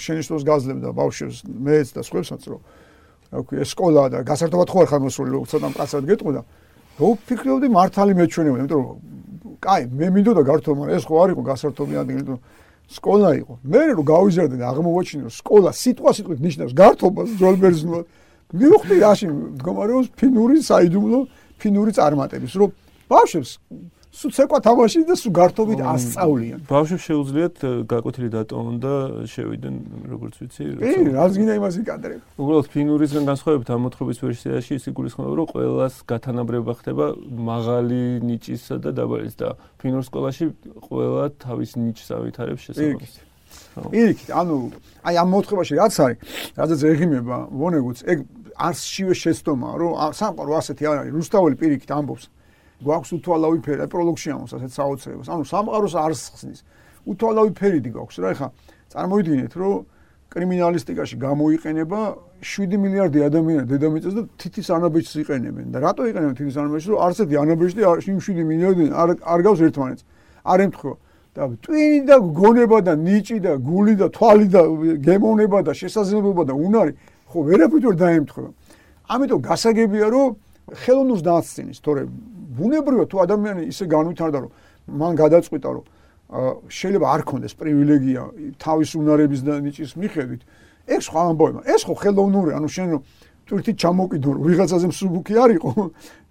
შენიშნოს 0.00 0.42
გაძლევდა 0.48 0.88
ბავშვებს 0.96 1.36
მეც 1.44 1.88
და 1.92 2.00
სხვებსაც 2.08 2.42
რომ 2.48 2.60
რა 3.32 3.38
ვქვი 3.42 3.56
ეს 3.60 3.68
სკოლა 3.76 4.04
და 4.12 4.18
გასართობად 4.24 4.68
ხო 4.72 4.78
არ 4.80 4.88
ხარ 4.90 5.00
მოსული 5.06 5.28
ცოტა 5.50 5.68
მკაცად 5.76 6.04
გეტყოდა 6.08 6.40
რო 6.96 7.08
ფიქრობდი 7.28 7.68
მართალი 7.76 8.12
მეჩვენებოდა 8.16 8.60
იმიტომ 8.64 8.80
რომ 8.80 8.96
კაი 9.60 9.82
მე 9.92 10.06
მინდოდა 10.16 10.42
გართო 10.48 10.70
მაგრამ 10.72 10.96
ეს 10.96 11.04
ხო 11.04 11.14
არ 11.20 11.28
იყო 11.36 11.42
გასართობი 11.52 11.94
ადგილი 12.00 12.24
რომ 12.32 12.40
სკოლა 12.86 13.30
იყო. 13.42 13.54
მე 13.66 13.80
რო 13.98 14.02
გავიზარდე 14.06 14.56
და 14.62 14.66
აღმოვაჩინე 14.70 15.22
რომ 15.26 15.32
სკოლა 15.34 15.70
სიტყვა 15.74 16.10
სიტყვით 16.16 16.40
ნიშნავს 16.46 16.72
გართობას 16.80 17.28
ძოლბერძნულად 17.40 18.04
მივხვდი 18.54 18.96
რაში 19.02 19.26
მდგომარეობს 19.26 20.08
ფინური 20.14 20.56
საიდუმლო 20.62 21.20
ფინური 21.58 21.90
წარმატების 21.98 22.52
რომ 22.62 22.70
ბავშვებს 23.10 23.50
სულ 24.16 24.30
ცეკვა 24.32 24.58
თამაში 24.64 25.00
და 25.04 25.14
სულ 25.20 25.32
გართობით 25.36 25.80
ასწავლიან. 25.92 26.58
ბავშვებს 26.64 27.04
შეუძლიათ 27.04 27.56
გაკვეთილი 27.84 28.28
დატოვონ 28.32 28.76
და 28.80 28.94
შევიდნენ 29.28 29.74
როგორც 30.08 30.34
ვიცი. 30.40 30.62
კი, 30.80 31.12
რაც 31.12 31.32
გინდა 31.36 31.54
იმას 31.60 31.74
იკადრებ. 31.84 32.20
უბრალოდ 32.40 32.66
ფინურისგან 32.72 33.24
განსხვავებით 33.28 33.68
ამ 33.76 33.80
მოთხრობის 33.84 34.18
ვერსიაში 34.24 34.72
ის 34.80 34.84
იგულისხმება, 34.88 35.32
რომ 35.36 35.46
ყველას 35.52 35.94
გათანაბრება 36.08 36.72
ხდება 36.80 37.04
მაღალი 37.28 38.00
ნიჭისა 38.24 38.76
და 38.80 38.90
დაბალის 38.96 39.34
და 39.36 39.48
ფინურ 39.84 40.02
სკოლაში 40.08 40.44
ყველა 40.88 41.24
თავის 41.36 41.70
ნიჭს 41.76 42.08
ავითარებს 42.16 42.62
შესაძლოა. 42.72 43.24
იქით, 43.92 44.30
ანუ 44.32 44.56
აი 45.04 45.14
ამ 45.20 45.28
მოთხრობაში 45.28 45.74
რაც 45.76 45.94
არის, 46.00 46.18
რადგან 46.56 46.78
ზეღიმება 46.80 47.36
ვონეგუც, 47.52 47.98
ეგ 48.08 48.18
არსშივე 48.56 49.14
შეცდომა, 49.20 49.68
რომ 49.76 49.90
სამყარო 50.16 50.52
ასეთი 50.56 50.84
არ 50.88 50.96
არის. 51.04 51.12
რუსთაველი 51.12 51.56
პირიქით 51.60 51.90
ამბობს, 51.92 52.24
გვაქვს 52.84 53.10
უთვალავი 53.16 53.58
ფერი, 53.64 53.86
პროლოგში 53.88 54.28
ამოს 54.36 54.52
ასეთ 54.56 54.72
საოცრებას. 54.76 55.28
ანუ 55.32 55.44
სამყაროს 55.48 55.94
არს 55.96 56.22
ხსნის. 56.36 56.60
უთვალავი 57.06 57.50
ფერიდი 57.56 57.90
გვაქვს 57.96 58.16
რა, 58.20 58.28
ეხა 58.36 58.48
წარმოიდგინეთ, 58.92 59.52
რომ 59.56 59.74
კრიმინალისტიკაში 60.36 61.16
გამოიყენება 61.16 62.00
7 62.42 62.76
მილიარდი 62.76 63.18
ადამიანი 63.30 63.64
დედამიწას 63.70 64.14
და 64.18 64.22
თითის 64.36 64.66
ანაბეჭს 64.76 65.14
იყენებენ. 65.22 65.66
და 65.72 65.78
რატო 65.80 66.02
იყენებენ 66.10 66.34
თითის 66.36 66.56
ანაბეჭს? 66.60 66.86
რომ 66.92 66.98
არც 67.06 67.16
ერთი 67.24 67.36
ანაბეჭი 67.40 67.80
იმ 68.12 68.18
7 68.20 68.44
მილიარდი 68.44 68.84
არ 68.92 69.08
არ 69.22 69.40
გავს 69.46 69.60
ერთმანეთს. 69.66 70.02
არ 70.44 70.58
ემთხვევა. 70.66 70.96
და 71.36 71.42
ტვინი 71.60 72.00
და 72.08 72.16
გონება 72.32 72.78
და 72.80 72.92
ნიჭი 72.96 73.38
და 73.44 73.52
გული 73.60 73.94
და 74.00 74.06
თვალი 74.08 74.46
და 74.48 74.62
გემოვნება 75.04 75.58
და 75.68 75.72
შესაძლებლობა 75.76 76.42
და 76.48 76.54
უნარი 76.56 76.92
ხო 77.28 77.38
ვერაფრით 77.44 77.84
ვერ 77.88 77.96
დაემთხვევა. 78.00 78.50
ამიტომ 79.12 79.40
გასაგებია 79.44 80.06
რომ 80.16 80.28
ხელოვნურს 80.80 81.22
დააცინეს, 81.28 81.78
თორე 81.84 82.02
ბუნებრივად 82.58 83.06
თუ 83.12 83.16
ადამიანი 83.26 83.62
ისე 83.72 83.84
განვითარდა 83.86 84.38
რომ 84.44 84.50
მან 85.00 85.12
გადაწყვიტა 85.22 85.68
რომ 85.76 85.84
შეიძლება 86.26 87.06
არ 87.14 87.22
ქონდეს 87.28 87.54
პრივილეგია 87.54 88.22
თავის 88.58 88.90
უნარების 88.98 89.40
და 89.46 89.54
ნიჭის 89.62 89.92
მიხედვით. 89.94 90.42
ეს 90.86 91.02
სხვა 91.06 91.20
ამბავია 91.30 91.62
ეს 91.70 91.82
ხო 91.86 91.94
ხელოვნური 92.02 92.50
ანუ 92.58 92.68
შენ 92.70 92.88
რომ 92.94 93.02
თვითი 93.46 93.72
ჩამოკიდო 93.82 94.28
რომ 94.34 94.42
ვიღაცაზე 94.46 94.86
მსუბუქი 94.90 95.34
არ 95.38 95.50
იყო 95.58 95.70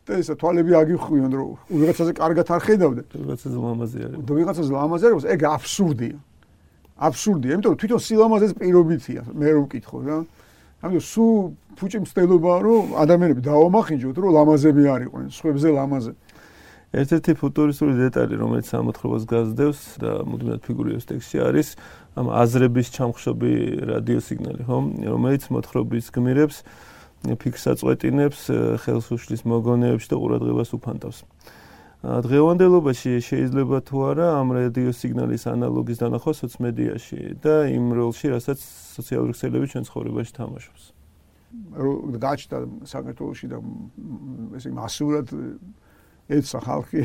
და 0.05 0.11
ეს 0.19 0.27
თვალები 0.35 0.71
აგიხვიონ 0.81 1.31
რომ 1.31 1.49
ვიღაცაზე 1.79 2.11
კარგად 2.19 2.45
არ 2.55 2.61
ხედავდე 2.67 3.01
ვიღაცაზე 3.15 3.57
ლამაზი 3.65 3.99
არის. 4.05 4.19
და 4.27 4.31
ვიღაცაზე 4.35 4.71
ლამაზი 4.75 5.05
არის 5.09 5.25
ეგ 5.35 5.41
აბსურდია. 5.55 6.17
აბსურდია 6.95 7.51
იმიტომ 7.55 7.71
რომ 7.71 7.79
თვითონ 7.79 7.99
სილამაზეს 8.07 8.53
პირობითია 8.59 9.21
მე 9.35 9.47
რომ 9.55 9.63
ვკითხო 9.67 9.97
რა 10.07 10.17
ანუ 10.85 10.99
სუ 11.01 11.25
ფუჭი 11.79 11.99
მცდელობაა 12.05 12.59
რომ 12.61 12.83
ადამიანები 13.01 13.41
დაომახინჯოთ 13.45 14.17
რომ 14.21 14.31
ლამაზები 14.37 14.83
არ 14.85 15.01
იყვნენ 15.09 15.29
სხვებზე 15.33 15.69
ლამაზე 15.73 16.11
ერთ-ერთი 16.95 17.31
ფუტურისტული 17.41 17.93
დეტალი 17.99 18.35
რომელიც 18.39 18.67
ამოთხრობას 18.79 19.23
გაზდევს 19.27 19.79
და 19.99 20.11
მუდმივად 20.29 20.61
ფიგურირებს 20.63 21.07
ტექსტში 21.09 21.37
არის 21.41 21.67
ამ 22.15 22.27
აზრების 22.31 22.87
ჩამხშობი 22.95 23.51
რადიოსიგნალი 23.91 24.61
ხო? 24.63 24.77
რომელიც 25.09 25.43
მოთხრობის 25.51 26.05
გმირებს 26.15 26.57
ფიქსაწყვეტინებს 27.25 28.41
ხელს 28.85 29.07
უშლის 29.11 29.41
მოგონებებში 29.49 30.07
და 30.13 30.15
ყურადღებას 30.21 30.69
უფანტავს 30.77 31.19
დღევანდელობაში 32.05 33.11
შეიძლება 33.25 33.77
თუ 33.89 33.97
არა 34.13 34.27
ამ 34.37 34.47
რადიოსიგნალის 34.53 35.43
ანალოგის 35.49 36.01
დანახვა 36.03 36.33
სოციმედიაში 36.37 37.19
და 37.41 37.65
იმ 37.73 37.85
როლში, 37.97 38.29
რასაც 38.29 38.59
სოციალური 38.61 39.33
ქსელები 39.33 39.65
ჩვენ 39.73 39.83
ცხოვრებაში 39.89 40.31
თამაშობს. 40.37 40.83
გაჩნდა 42.21 42.57
საქართველოსში 42.93 43.47
და 43.49 43.57
ესე 44.59 44.69
მასურად 44.75 45.27
ეცა 46.29 46.59
ხალხი 46.61 47.01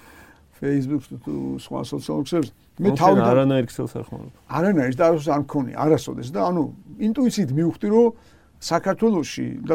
Facebook-ს 0.60 1.08
თუ 1.26 1.34
სხვა 1.66 1.80
სოციალურ 1.90 2.24
ქსელებს 2.30 2.50
მე 2.86 2.90
თავი 2.96 3.20
არანაირ 3.26 3.66
ქსელს 3.66 3.92
არ 3.98 4.04
ხმარობ. 4.06 4.32
არანაირ 4.46 4.94
და 4.94 5.04
არასოდეს 5.10 5.30
არ 5.34 5.40
მქონი, 5.42 5.72
არასოდეს 5.74 6.28
და 6.30 6.40
ანუ 6.48 6.62
ინტუიციით 7.08 7.50
მივხვდი 7.56 7.88
რომ 7.92 8.06
საქართველოსში 8.62 9.46
და 9.68 9.74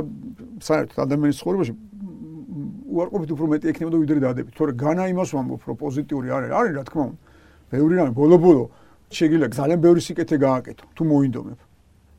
საერთოდ 0.64 0.98
ადამიანის 1.06 1.38
ცხოვრებაში 1.42 1.74
უარყოფით 2.92 3.30
უფრო 3.36 3.46
მეტი 3.52 3.66
ექნებოდა 3.72 3.98
ვიდრე 4.04 4.20
დადებით. 4.26 4.54
თორე 4.60 4.72
განა 4.84 5.04
იმას 5.14 5.30
ვამბობ, 5.36 5.62
რომ 5.68 5.76
პოზიტიური 5.84 6.28
არის, 6.36 6.50
არის 6.60 6.74
რა 6.78 6.84
თქმა 6.88 7.04
უნდა. 7.08 7.20
ბევრი 7.72 7.94
რამე 8.00 8.12
ბოლო-ბოლო 8.20 8.64
შეიძლება 9.16 9.48
ძალიან 9.56 9.80
ბევრი 9.86 10.02
სიკეთე 10.08 10.36
გააკეთო, 10.46 10.86
თუ 10.96 11.04
მოინდომებ. 11.12 11.60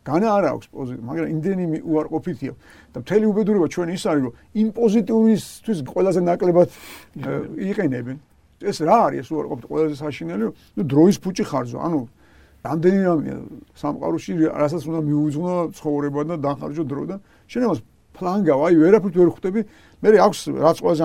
განა 0.03 0.29
არ 0.35 0.45
აქვს 0.51 0.67
პოზიტივი, 0.75 1.03
მაგრამ 1.09 1.29
იმდენი 1.35 1.65
უარყოფითია 1.87 2.53
და 2.93 2.97
მთელი 3.05 3.25
უბედურება 3.31 3.67
ჩვენ 3.71 3.89
ის 3.95 4.03
არის, 4.11 4.23
რომ 4.27 4.35
იმ 4.61 4.69
პოზიტიურისთვის 4.81 5.79
ყველაზე 5.93 6.21
ნაკლებად 6.27 6.69
იყენებენ. 7.71 8.17
ეს 8.63 8.77
რა 8.83 8.97
არის 9.07 9.19
ეს 9.23 9.29
უარყოფითი 9.31 9.67
ყველაზე 9.71 9.95
საშინელი? 10.03 10.45
ნუ 10.77 10.83
დროის 10.91 11.17
ფუჭი 11.23 11.45
ხარზო, 11.47 11.79
ანუ 11.87 12.01
რამდენი 12.63 12.99
რამეა 13.07 13.37
სამყაროში, 13.79 14.33
რასაც 14.63 14.83
უნდა 14.91 15.01
მიუძღვნო 15.07 15.55
ცხოვრება 15.79 16.21
და 16.31 16.35
დახარჯო 16.47 16.85
დრო 16.87 17.03
და 17.11 17.17
შენ 17.51 17.63
ამას 17.67 17.81
ფლანგავ, 18.15 18.59
აი 18.67 18.75
ვერაფერთ 18.83 19.15
ვერ 19.19 19.31
ხვდები. 19.35 19.61
მე 20.03 20.09
აქვს 20.19 20.41
რაც 20.59 20.77
ყველაზე 20.83 21.03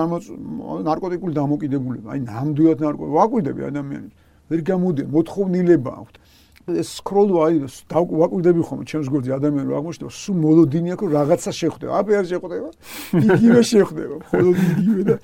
ნარკოტიკული 0.90 1.32
დამოკიდებულება, 1.38 2.08
აი 2.14 2.20
ნამდვილად 2.26 2.78
ნარკოტიკული 2.82 3.14
ვაკვირდები 3.18 3.60
ადამიანებს. 3.70 4.14
ვერ 4.48 4.60
გამოდიან, 4.68 5.08
მოთხოვნილება 5.14 5.90
აქვთ. 6.02 6.14
ეს 6.76 6.98
სკროლ 7.00 7.32
აი 7.44 7.60
დავაკვირდები 7.88 8.64
ხომ 8.68 8.82
ჩემს 8.88 9.08
გვერდზე 9.08 9.32
ადამიანები 9.38 9.72
აღმოჩნდება 9.78 10.12
სულ 10.12 10.36
მოლოდინი 10.42 10.92
აქვს 10.94 11.12
რაღაცა 11.16 11.52
შეხვდება 11.58 11.92
აბე 11.98 12.12
არ 12.18 12.26
შეხვდება 12.28 12.68
იგივე 13.38 13.62
შეხვდება 13.72 14.16
მხოლოდ 14.20 14.56
იგივე 14.82 15.02
და 15.08 15.16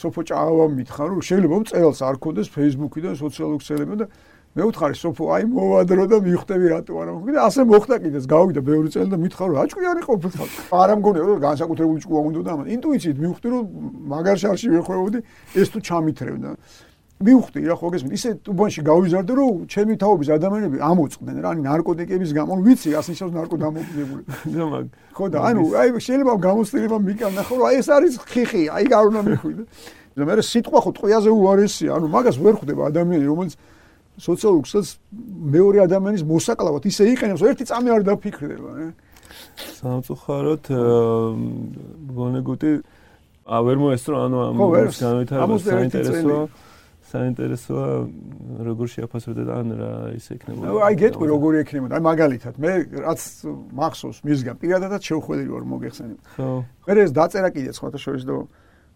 სოფო 0.00 0.20
ჭაავა 0.30 0.64
მითხარ 0.74 1.08
რომ 1.14 1.20
შეიძლება 1.30 1.56
მწერალს 1.62 2.00
არ 2.10 2.16
ქონდეს 2.18 2.48
Facebook-იდან 2.50 3.14
ქსელებიდან 3.62 3.98
და 4.02 4.06
მე 4.50 4.66
ვთხარი 4.66 4.96
სოფო 4.98 5.26
აი 5.30 5.44
მოვადრო 5.46 6.04
და 6.10 6.16
მიხვდები 6.26 6.70
რატო 6.74 6.94
არა 6.98 7.12
მოხდა 7.14 7.42
ასე 7.46 7.62
მოხდა 7.70 7.96
კიდეს 8.02 8.24
გავიდა 8.26 8.60
ბევრი 8.66 8.88
წელი 8.90 9.10
და 9.14 9.18
მითხარ 9.22 9.46
რომ 9.46 9.58
აჭკი 9.62 9.86
არის 9.86 10.04
ყოფილი 10.10 10.48
არა 10.74 10.94
მგონია 10.98 11.22
რომ 11.30 11.38
განსაკუთრებული 11.46 12.02
ჭკუა 12.02 12.20
უნდა 12.26 12.40
და 12.42 12.52
ინტუიციით 12.74 13.18
მივხვდი 13.22 13.48
რომ 13.54 13.64
მაგარ 14.10 14.36
შარში 14.42 14.66
ვეხვეობდი 14.74 15.18
ეს 15.54 15.68
თუ 15.70 15.78
ჩამითრევდა. 15.86 16.50
მივხვდი 17.20 17.60
რა 17.70 17.76
ხო 17.78 17.88
გესმით 17.94 18.12
ისე 18.18 18.30
უბანში 18.50 18.80
გავიზარდე 18.90 19.32
რომ 19.38 19.54
ჩემი 19.70 19.94
თაობის 20.02 20.28
ადამიანები 20.34 20.78
ამოწყდნენ 20.82 21.36
რა 21.46 21.50
ნარკოტიკების 21.62 22.30
გამო. 22.34 22.52
ვიცი 22.66 22.90
ასე 22.98 23.10
ისევ 23.14 23.28
ნარკოდამოკიდებული 23.38 24.22
ხო 25.14 25.24
და 25.30 25.38
ანუ 25.46 25.62
აი 25.78 25.88
შეიძლება 26.00 26.32
გამოსტილება 26.48 26.96
მიკანა 27.06 27.42
ხო 27.44 27.54
აი 27.70 27.74
ეს 27.78 27.88
არის 27.92 28.14
ხიხი 28.24 28.62
აი 28.72 28.84
გარ 28.88 29.04
უნდა 29.12 29.20
მიხვიდე 29.30 29.62
და 30.16 30.22
მე 30.26 30.42
სიტყვა 30.42 30.78
ხო 30.80 30.90
ტყვიაზე 30.96 31.28
უარესია 31.28 31.90
ანუ 32.00 32.06
მაგას 32.08 32.36
ვერ 32.40 32.54
ხვდება 32.56 32.82
ადამიანი 32.88 33.26
რომელიც 33.28 33.54
სოციალურ 34.20 34.62
ქსელს 34.66 34.90
მეორე 35.56 35.78
ადამიანის 35.86 36.24
მოსაკლავად 36.28 36.88
ისე 36.90 37.08
იყენებს 37.14 37.44
ერთი 37.50 37.64
წამი 37.70 37.94
არ 37.96 38.02
დაფიქრდება 38.08 38.70
რა 38.78 38.88
სამწუხაროდ 39.80 40.64
გონეგუტი 42.16 42.72
ა 43.50 43.56
ვერ 43.66 43.78
მოესწრო 43.82 44.16
ანუ 44.24 44.36
ამ 44.46 44.58
განვითარებას 44.60 45.62
საინტერესოა 45.70 46.42
საინტერესოა 47.10 47.86
როგორ 48.66 48.90
შეაფასებდა 48.94 49.42
და 49.48 49.54
ან 49.60 49.68
რა 49.80 49.92
ის 50.14 50.26
ექნებოდა. 50.30 50.74
აი 50.86 50.94
გეტყვი 51.02 51.26
როგორი 51.34 51.56
ექნებოდა. 51.64 51.92
აი 51.98 52.02
მაგალითად 52.06 52.54
მე 52.62 52.72
რაც 53.06 53.20
მახსოვს 53.80 54.18
მისგან 54.26 54.56
პირადადად 54.62 55.00
შევხვედრი 55.08 55.48
ვარ 55.50 55.64
მოგეხსენებ. 55.74 56.18
ხო. 56.38 56.48
მე 56.86 56.92
ეს 57.04 57.10
დაწერა 57.10 57.50
კიდე 57.50 57.70
სხვათა 57.74 57.98
შორის 57.98 58.22
და 58.30 58.34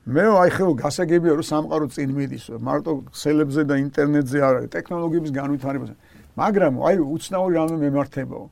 მე 0.04 0.24
აი 0.36 0.50
ხო 0.52 0.66
გასაგებია 0.76 1.32
რომ 1.32 1.46
სამყარო 1.48 1.86
წინ 1.88 2.10
მიდის 2.12 2.44
მარტო 2.60 2.92
ქსელებზე 3.08 3.62
და 3.64 3.74
ინტერნეტზე 3.88 4.38
არ 4.44 4.54
არის 4.60 4.70
ტექნოლოგიების 4.76 5.32
განვითარებაზე. 5.32 5.94
მაგრამ 6.36 6.72
აი 6.84 6.96
უცნაური 7.00 7.54
რამე 7.56 7.76
მემართებაო. 7.88 8.44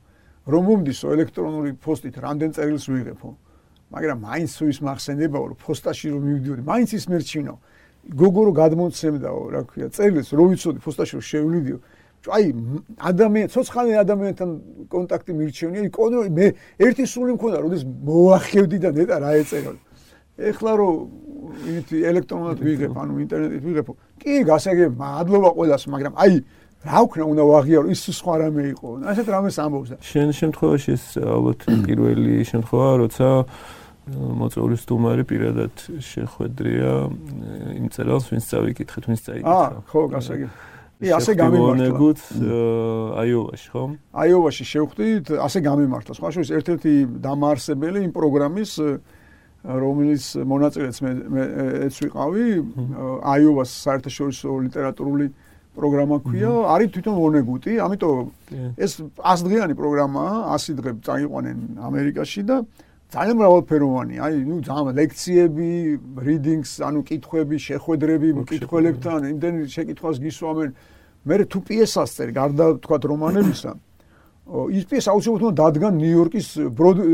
რომ 0.48 0.62
მომდისო 0.64 1.06
ელექტრონული 1.12 1.70
პოსტით 1.84 2.16
რამდენ 2.24 2.50
წერილს 2.56 2.86
ვიღებო. 2.88 3.28
მაგრამ 3.92 4.18
მაინც 4.24 4.50
ის 4.72 4.78
მახსენებაო 4.80 5.44
რომ 5.52 5.58
პოსტაში 5.60 6.06
რომ 6.16 6.22
მივიდიოდი, 6.24 6.62
მაინც 6.72 6.90
ის 6.96 7.04
მერჩინო. 7.12 7.54
გოგო 8.16 8.42
რო 8.48 8.52
გადმოცემდაო, 8.56 9.40
რა 9.52 9.62
ქვია, 9.68 9.86
წერილს 9.92 10.32
რო 10.32 10.44
ვიცოდი 10.56 10.78
პოსტაში 10.80 11.12
რომ 11.20 11.24
შევლიდიო. 11.30 11.78
აი 12.32 12.44
ადამიან, 12.96 13.48
ცოცხალი 13.52 13.92
ადამიანთან 14.00 14.48
კონტაქტი 14.88 15.32
მირჩენია, 15.36 15.82
იკონო 15.90 16.18
მე 16.32 16.46
ერთი 16.80 17.04
სული 17.12 17.36
მქონდა, 17.36 17.58
როდის 17.60 17.82
მოახევდი 17.84 18.78
და 18.82 18.90
ნეტა 18.96 19.16
რა 19.20 19.30
ეწერო. 19.42 19.76
ეხლა 20.50 20.72
რო 20.78 20.90
ინტი 21.52 21.96
ელექტრონულად 22.10 22.58
ვიღებ, 22.64 22.92
ანუ 22.96 23.12
ინტერნეტით 23.22 23.62
ვიღებო. 23.62 23.92
კი, 24.22 24.34
გასაგებ, 24.48 24.90
მადლობა 24.98 25.50
ყველას, 25.58 25.82
მაგრამ 25.92 26.14
აი 26.16 26.34
რა 26.82 26.98
ვქნა 27.06 27.24
უნდა 27.30 27.42
ვაღიარო 27.46 27.86
ის 27.94 28.00
სხვა 28.10 28.34
რამე 28.42 28.62
იყო. 28.74 28.88
ასეთ 29.06 29.26
რამეს 29.30 29.56
ამბობს 29.62 29.88
და 29.92 29.96
შენ 30.02 30.28
შემთხვევაში 30.34 30.90
ეს 30.98 31.04
ალბათ 31.22 31.60
პირველი 31.86 32.34
შემთხვევა, 32.42 32.88
როცა 33.06 33.28
მოწვეული 34.10 34.76
სტუმარი 34.82 35.22
პირადად 35.30 35.74
შეხვედრია 36.02 36.90
იმ 37.78 37.86
წერილს, 37.94 38.26
ვინც 38.34 38.44
წავიკითხეთ, 38.50 39.04
ვინც 39.06 39.20
წაიკითხა. 39.22 39.54
აა, 39.62 39.70
ხო, 39.86 40.00
გასაგები. 40.10 40.54
ი 41.02 41.08
ასე 41.18 41.32
გამიმართლა. 41.38 41.98
აიოვაში, 43.22 43.68
ხო? 43.70 43.82
აიოვაში 44.10 44.64
შევხვდით, 44.66 45.26
ასე 45.38 45.58
გამიმართლა. 45.62 46.12
სხვა 46.18 46.28
შორის 46.34 46.50
ერთ-ერთი 46.50 46.92
დამაარსებელი 47.22 47.98
იმ 48.06 48.12
პროგრამის 48.14 48.70
რომელიც 49.62 50.22
მონაწილეც 50.42 50.96
მე 51.02 51.12
ეც 51.86 51.94
ვიყავი, 52.02 52.44
აიოვას 53.22 53.70
საერთაშორისო 53.86 54.48
ლიტერატურული 54.66 55.26
პროგრამა 55.72 56.16
ქვია, 56.26 56.52
არის 56.74 56.88
თვითონ 56.92 57.14
მონეგუტი, 57.16 57.72
ამიტომ 57.80 58.26
ეს 58.76 58.92
100 59.22 59.46
დღიანი 59.46 59.74
პროგრამაა, 59.78 60.34
100 60.52 60.74
დღე 60.82 60.90
წაიყვანენ 61.06 61.58
ამერიკაში 61.78 62.42
და 62.44 62.56
ძალიან 63.12 63.36
მრავალფეროვანი. 63.38 64.14
აი, 64.24 64.34
ნუ 64.48 64.56
ძალიან 64.68 64.94
ლექციები, 65.00 65.70
readings, 66.26 66.70
ანუ 66.80 67.00
კითხვები, 67.08 67.56
შეხვედრები 67.68 68.28
მკითხველებთან, 68.40 69.20
იმდენ 69.32 69.54
შეკითხვას 69.68 70.16
გისვამენ. 70.24 70.70
მე 71.28 71.34
თუ 71.46 71.58
პიესას 71.62 72.10
წერ, 72.16 72.28
გარდა 72.34 72.64
თქვა 72.82 72.96
რომანებისა. 73.12 73.70
ის 74.42 74.84
პიესა 74.90 75.12
აუცილებლად 75.14 75.44
უნდა 75.52 75.58
დადგან 75.62 75.92
ნიუ-იორკის 76.02 76.46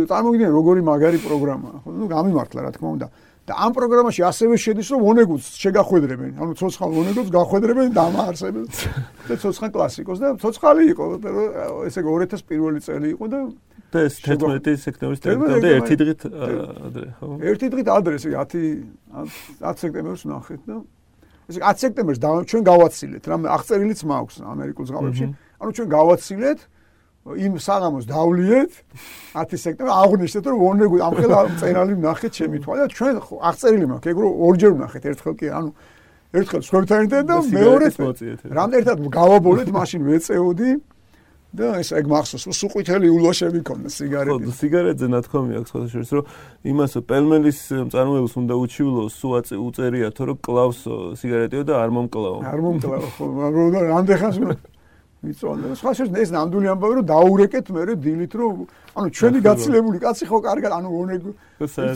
წარმოგიდგენ 0.08 0.52
როგორი 0.52 0.80
მაგარი 0.80 1.18
პროგრამაა. 1.20 1.76
ხო, 1.84 1.90
ნუ 1.92 2.04
გამიმართლა 2.08 2.60
რა 2.64 2.70
თქმა 2.72 2.88
უნდა. 2.96 3.08
და 3.48 3.56
ამ 3.64 3.72
პროგრამაში 3.72 4.20
ასევე 4.28 4.54
შედის 4.60 4.88
რომ 4.92 5.00
ონეგუს 5.08 5.44
შეგახვედრებენ. 5.56 6.32
ანუ 6.36 6.52
ცოცხალ 6.60 6.90
ონეგუს 7.00 7.28
გახვედრებენ 7.32 7.88
დამაარსებელს. 7.96 8.76
და 9.28 9.34
ცოცხალ 9.40 9.70
კლასიკოს 9.72 10.18
და 10.20 10.28
ცოცხალი 10.36 10.82
იყო, 10.92 11.04
ესე 11.88 12.00
2000 12.04 12.44
პირველი 12.44 12.80
წელი 12.84 13.08
იყო 13.16 13.24
და 13.32 13.40
და 13.88 13.98
ეს 14.04 14.20
11 14.20 14.76
სექტემბრის 14.84 15.20
თემამდე 15.24 15.68
ერთი 15.80 15.94
დღით 15.96 16.20
ადრე, 16.28 17.06
ხო? 17.16 17.28
ერთი 17.40 17.66
დღით 17.72 17.88
ადრე, 17.88 18.14
ესე 18.20 18.30
10 18.36 18.84
10 19.64 19.76
სექტემბერს 19.80 20.22
ნახეთ 20.28 20.60
და 20.68 20.76
ესე 21.48 21.60
10 21.64 21.76
სექტემბერს 21.88 22.20
ჩვენ 22.20 22.62
გავაცილეთ, 22.68 23.22
რამე 23.32 23.46
აღწერილიც 23.48 24.00
მაქვს 24.04 24.36
ამერიკულ 24.44 24.84
ზღაპებში. 24.92 25.26
ანუ 25.56 25.70
ჩვენ 25.72 25.88
გავაცილეთ 25.88 26.58
იმ 27.36 27.54
საღამოს 27.60 28.04
დავლიეთ 28.08 28.72
10 29.36 29.62
სექტემბერს 29.64 29.98
აღნიშნეთ 30.02 30.44
რომ 30.48 30.58
ვონეგუ 30.64 30.96
ამ 31.04 31.14
ხელა 31.18 31.38
წერალი 31.60 31.94
ნახეთ 32.00 32.32
ჩემი 32.38 32.58
თვალა 32.64 32.84
ჩვენ 32.94 33.14
აღწერილი 33.48 33.86
მაქვს 33.92 34.08
ეგ 34.12 34.16
რომ 34.22 34.32
ორჯერ 34.48 34.72
ნახეთ 34.82 35.02
ერთხელ 35.12 35.34
კი 35.38 35.46
ანუ 35.58 35.70
ერთხელ 36.38 36.62
სხვებთან 36.68 36.98
ერთად 37.04 37.24
და 37.28 37.36
მეორედ 37.52 37.94
რამდენ 38.58 38.78
ერთად 38.80 38.96
გავაბოლეთ 39.18 39.68
მაშინ 39.76 40.00
ვეწეოდი 40.08 40.70
და 41.48 41.80
ეს 41.80 41.96
ეგ 41.96 42.08
მახსოვს 42.12 42.44
რომ 42.44 42.54
სუყვითელი 42.60 43.08
ულოშები 43.08 43.60
ქონდა 43.64 43.88
სიგარეტი. 43.88 44.44
ხო, 44.44 44.52
სიგარეტზე 44.52 45.06
ნათქვამი 45.08 45.52
აქვს 45.56 45.70
ხოლმე 45.72 45.88
შორის 45.88 46.10
რომ 46.12 46.24
იმას 46.68 46.92
პელმელის 47.08 47.60
მწარმოებელს 47.88 48.34
უნდა 48.36 48.54
უჩივლო 48.68 49.02
სუაწი 49.08 49.56
უწერია 49.56 50.08
თორე 50.12 50.34
კლავს 50.44 50.80
სიგარეტიო 51.16 51.62
და 51.64 51.74
არ 51.80 51.90
მომკლავო. 51.96 52.38
არ 52.52 52.60
მომკლავო. 52.68 53.08
ხო, 53.16 53.24
მაგრამ 53.32 53.96
ამდენ 53.96 54.16
ხანს 54.20 54.36
მიწონდა. 55.18 55.74
სხვა 55.74 55.90
შეიძლება 55.98 56.20
ეს 56.22 56.30
ნამდვილი 56.30 56.66
ამბავი 56.72 56.94
რომ 56.98 57.06
დაურეკეთ 57.10 57.66
მე 57.74 57.82
დილით 57.98 58.32
რომ 58.38 58.54
ანუ 58.98 59.08
ჩვენი 59.18 59.38
გაცილებული 59.42 59.98
კაცი 59.98 60.24
ხო 60.30 60.38
კარგად 60.46 60.72
ანუ 60.78 60.88
ონეგ 60.94 61.22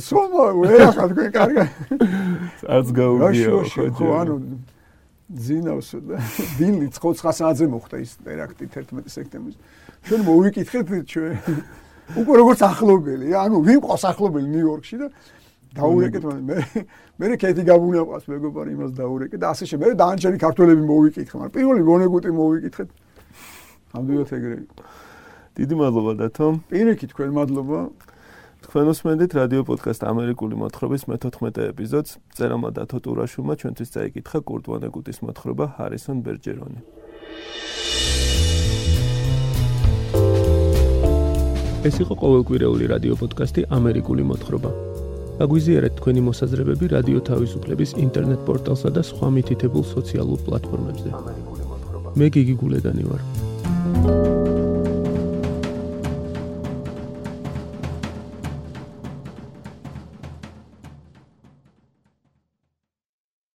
სომა 0.03 0.45
ვერა 0.59 0.89
ხარ 0.91 1.11
თქვენ 1.15 1.31
კარგად. 1.39 1.69
არც 2.67 2.89
გაუგიო 2.99 3.59
ხო 3.95 4.09
ანუ 4.23 4.35
ძინავს 5.33 5.89
და 6.03 6.17
დილი 6.59 6.87
ცხოცხასაძე 6.93 7.67
მოხდა 7.73 7.97
ის 8.03 8.11
ტერაქტი 8.27 8.65
11 8.69 9.09
სექტემბერს. 9.09 9.57
ჩვენ 10.07 10.21
მოვიკითხეთ 10.29 10.87
ჩვენ 11.09 11.33
უკვე 12.13 12.35
როგორც 12.43 12.61
ახლობელი, 12.67 13.27
ანუ 13.33 13.57
ვინ 13.65 13.79
ყავს 13.87 14.05
ახლობელი 14.13 14.49
ნიუ-იორკში 14.53 14.97
და 15.01 15.07
დაურეკეთ 15.73 16.25
მე 16.43 16.57
მე 17.23 17.37
კეთი 17.41 17.63
გაბუნიყვას 17.71 18.25
მეგობარი 18.29 18.71
იმას 18.77 18.93
დაურეკე 18.99 19.37
და 19.41 19.47
ასე 19.55 19.65
შემდეგ. 19.71 19.87
მე 19.89 19.97
დაანჩენი 20.03 20.39
ქართველები 20.43 20.83
მოვიკითხე, 20.91 21.35
მაგრამ 21.39 21.55
პირველი 21.57 21.83
გონეგუტი 21.89 22.31
მოვიკითხეთ. 22.37 22.89
ამდენად 23.93 24.31
ეგრე. 24.37 24.59
დიდი 25.57 25.75
მადლობა 25.77 26.13
დათო. 26.21 26.47
პირიქით 26.73 27.11
თქვენ 27.13 27.31
მადლობა. 27.37 27.81
თქვენ 28.63 28.87
უსმენთ 28.93 29.33
რადიო 29.37 29.63
პოდკასტ 29.69 30.03
ამერიკული 30.13 30.55
მოთხრობის 30.63 31.03
მე-14 31.11 31.61
ეპიზოდს. 31.73 32.11
წერამა 32.37 32.69
დათო 32.73 32.99
ტურაშუმა 33.05 33.53
ჩვენთვის 33.61 33.93
წაიკითხა 33.95 34.39
კურტ 34.49 34.65
ვანეგუტის 34.71 35.19
მოთხრობა 35.27 35.65
ჰარისონ 35.77 36.17
ბერჯერონი. 36.25 36.81
ეს 41.83 41.97
იყო 41.99 42.15
ყოველკვირეული 42.23 42.85
რადიო 42.95 43.15
პოდკასტი 43.19 43.63
ამერიკული 43.75 44.23
მოთხრობა. 44.31 44.71
აგვიზიარეთ 45.43 45.93
თქვენი 45.99 46.21
მოსაზრებები 46.29 46.87
რადიო 46.95 47.21
თავისუფლების 47.27 47.91
ინტერნეტ 48.05 48.41
პორტალსა 48.47 48.89
და 48.95 49.03
სხვა 49.11 49.29
მითითებულ 49.35 49.85
სოციალურ 49.95 50.39
პლატფორმებზე. 50.47 51.11
მე 52.15 52.27
გიგი 52.31 52.55
გულედანი 52.63 53.05
ვარ. 53.11 53.32
thank 53.83 54.07
you 54.07 54.62